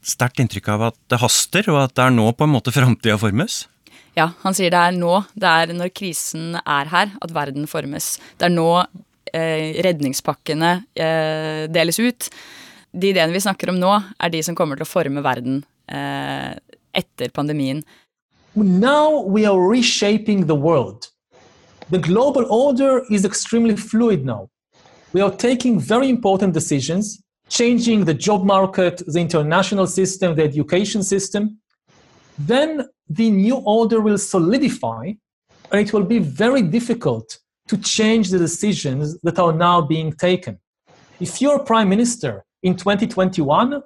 [0.06, 3.18] sterkt inntrykk av at det haster, og at det er nå på en måte framtida
[3.22, 3.66] formes?
[4.18, 8.16] Ja, han sier det er nå, det er når krisen er her, at verden formes.
[8.40, 12.30] Det er nå eh, redningspakkene eh, deles ut.
[12.98, 16.56] De ideene vi snakker om nå, er de som kommer til å forme verden eh,
[16.98, 17.84] etter pandemien.
[18.56, 21.10] now we are reshaping the world.
[21.90, 24.50] The global order is extremely fluid now.
[25.14, 31.04] We are taking very important decisions, changing the job market, the international system, the education
[31.04, 31.60] system.
[32.38, 35.14] Then the new order will solidify,
[35.72, 40.60] and it will be very difficult to change the decisions that are now being taken.
[41.20, 43.82] If you're prime minister in 2021,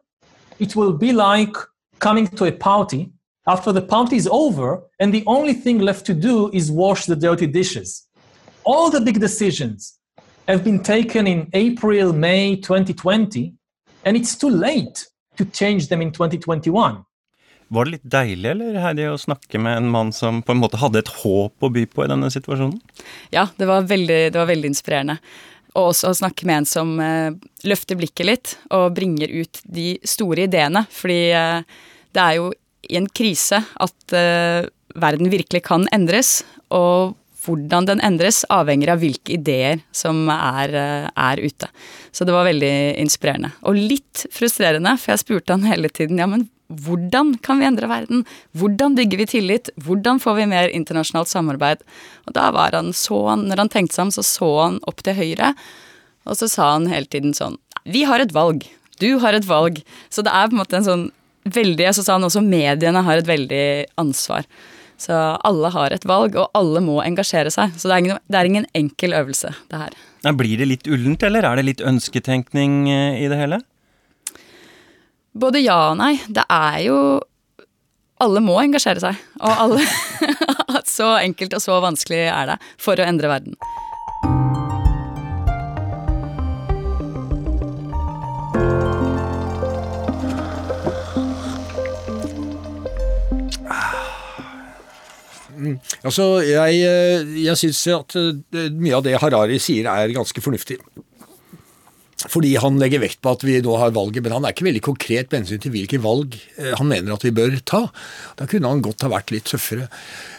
[0.59, 1.55] it will be like
[1.99, 3.12] coming to a party
[3.47, 7.16] after the party is over, and the only thing left to do is wash the
[7.16, 8.07] dirty dishes.
[8.64, 9.97] All the big decisions
[10.48, 13.54] have been taken in April, May 2020,
[14.06, 15.06] and it's too late
[15.38, 17.04] to change them in 2021.
[17.72, 20.80] Var det litt deilig eller, Heidi, å snakke med en mann som på en måte
[20.82, 22.82] hadde et håp å by på i denne situasjonen?
[23.32, 25.16] Ja, det var veldig, det var veldig inspirerende.
[25.72, 27.32] Og også å snakke med en som eh,
[27.64, 30.84] løfter blikket litt og bringer ut de store ideene.
[30.92, 31.80] Fordi eh,
[32.12, 32.52] det er jo
[32.92, 34.68] i en krise at eh,
[35.00, 36.42] verden virkelig kan endres.
[36.76, 41.70] Og hvordan den endres, avhenger av hvilke ideer som er, uh, er, ute.
[42.14, 43.54] Så det var veldig inspirerende.
[43.66, 47.89] Og litt frustrerende, for jeg spurte han hele tiden ja, men hvordan kan vi endre
[47.92, 48.26] verden?
[48.56, 49.72] Hvordan bygger vi tillit?
[49.84, 51.82] Hvordan får vi mer internasjonalt samarbeid?
[52.28, 55.18] Og da var han så Når han tenkte seg om, så så han opp til
[55.18, 55.54] høyre,
[56.26, 58.64] og så sa han hele tiden sånn Vi har et valg.
[59.02, 59.82] Du har et valg.
[60.10, 61.08] Så det er på en måte en sånn
[61.44, 63.66] veldig Så sa han også mediene har et veldig
[63.98, 64.46] ansvar.
[65.02, 67.74] Så alle har et valg, og alle må engasjere seg.
[67.80, 69.97] Så det er ingen, det er ingen enkel øvelse, det her.
[70.22, 73.62] Ja, blir det litt ullent, eller er det litt ønsketenkning eh, i det hele?
[75.34, 76.16] Både ja og nei.
[76.30, 76.97] Det er jo
[78.22, 79.22] Alle må engasjere seg.
[79.41, 79.86] Og alle
[80.86, 83.56] Så enkelt og så vanskelig er det for å endre verden.
[96.01, 100.80] Altså, jeg, eh, jeg syns at eh, mye av det Harari sier er ganske fornuftig.
[102.30, 104.84] Fordi han legger vekt på at vi nå har valget, men han er ikke veldig
[104.86, 107.88] konkret med hensyn til hvilke valg eh, han mener at vi bør ta.
[108.38, 109.89] Da kunne han godt ha vært litt tøffere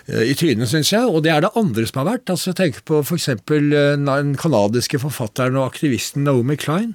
[0.06, 1.06] i trynet, syns jeg.
[1.06, 2.30] Og det er det andre som har vært.
[2.34, 3.32] Altså, Tenk på f.eks.
[3.48, 6.94] den canadiske forfatteren og aktivisten Naomi Klein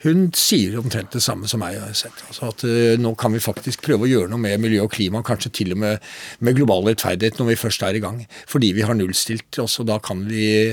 [0.00, 1.92] hun sier omtrent det samme som meg har.
[1.92, 5.20] Altså at uh, Nå kan vi faktisk prøve å gjøre noe med miljø og klima,
[5.26, 6.08] kanskje til og med
[6.40, 8.22] med global rettferdighet når vi først er i gang.
[8.48, 10.72] Fordi vi har nullstilt oss, og da kan vi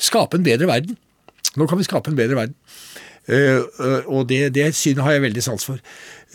[0.00, 0.98] skape en bedre verden.
[1.54, 2.58] Nå kan vi skape en bedre verden.
[3.30, 5.80] Uh, uh, og det, det synet har jeg veldig sans for.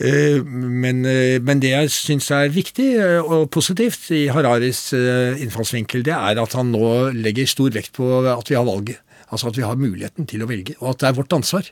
[0.00, 1.02] Men,
[1.44, 2.86] men, det jeg syns er viktig
[3.20, 8.48] og positivt i Hararis innfallsvinkel, det er at han nå legger stor vekt på at
[8.48, 9.02] vi har valget.
[9.28, 11.68] Altså at vi har muligheten til å velge, og at det er vårt ansvar.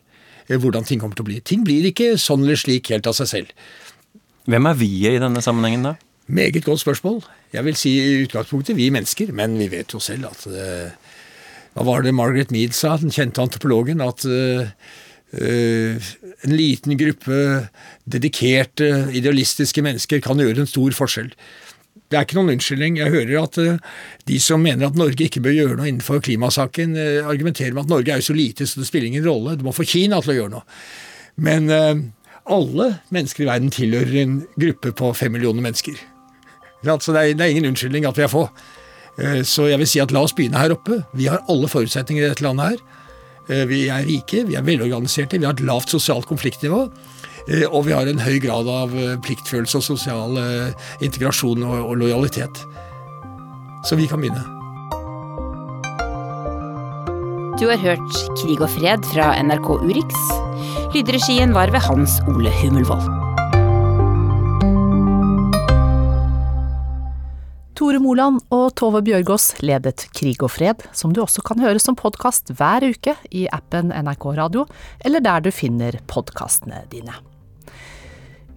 [0.48, 1.40] Eh, hvordan ting kommer til å bli.
[1.44, 3.56] Ting blir ikke sånn eller slik helt av seg selv.
[4.48, 5.96] Hvem er vi i denne sammenhengen, da?
[6.28, 7.22] Meget godt spørsmål.
[7.52, 10.88] Jeg vil si i utgangspunktet vi mennesker, men vi vet jo selv at uh,
[11.72, 14.02] Hva var det Margaret Mead sa, den kjente antropologen?
[14.04, 14.68] At uh,
[15.32, 16.10] uh,
[16.44, 17.68] en liten gruppe
[18.04, 21.32] dedikerte, idealistiske mennesker kan gjøre en stor forskjell.
[22.08, 22.98] Det er ikke noen unnskyldning.
[23.02, 23.96] Jeg hører at uh,
[24.28, 27.92] de som mener at Norge ikke bør gjøre noe innenfor klimasaken, uh, argumenterer med at
[27.92, 29.58] Norge er jo så lite så det spiller ingen rolle.
[29.60, 30.78] Du må få Kina til å gjøre noe.
[31.44, 32.00] Men uh,
[32.48, 35.98] alle mennesker i verden tilhører en gruppe på fem millioner mennesker.
[36.86, 38.46] Så det er, ingen unnskyldning at vi er få.
[39.18, 41.02] Eh, så jeg vil si at la oss begynne her oppe.
[41.18, 42.82] Vi har alle forutsetninger i dette landet her.
[43.48, 46.86] Eh, vi er rike, vi er velorganiserte, vi har et lavt sosialt konfliktnivå.
[47.48, 48.92] Eh, og vi har en høy grad av
[49.24, 50.38] pliktfølelse og sosial
[51.04, 52.62] integrasjon og lojalitet.
[53.88, 54.44] Så vi kan begynne.
[57.58, 60.18] Du har hørt Krig og fred fra NRK Urix.
[60.94, 63.08] Lydregien var ved Hans Ole Hummelvold.
[67.78, 71.98] Tore Moland og Tove Bjørgaas ledet Krig og fred, som du også kan høre som
[71.98, 74.68] podkast hver uke i appen NRK Radio,
[75.02, 77.18] eller der du finner podkastene dine.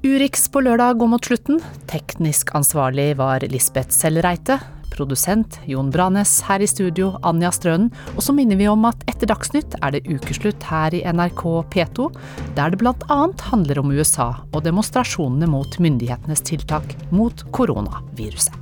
[0.01, 1.59] Urix på lørdag går mot slutten.
[1.85, 4.55] Teknisk ansvarlig var Lisbeth Sellreite.
[4.89, 6.39] Produsent Jon Branes.
[6.47, 7.91] Her i studio Anja Strønen.
[8.15, 11.45] Og så minner vi om at etter Dagsnytt er det ukeslutt her i NRK
[11.75, 12.09] P2,
[12.57, 13.19] der det bl.a.
[13.51, 18.60] handler om USA og demonstrasjonene mot myndighetenes tiltak mot koronaviruset.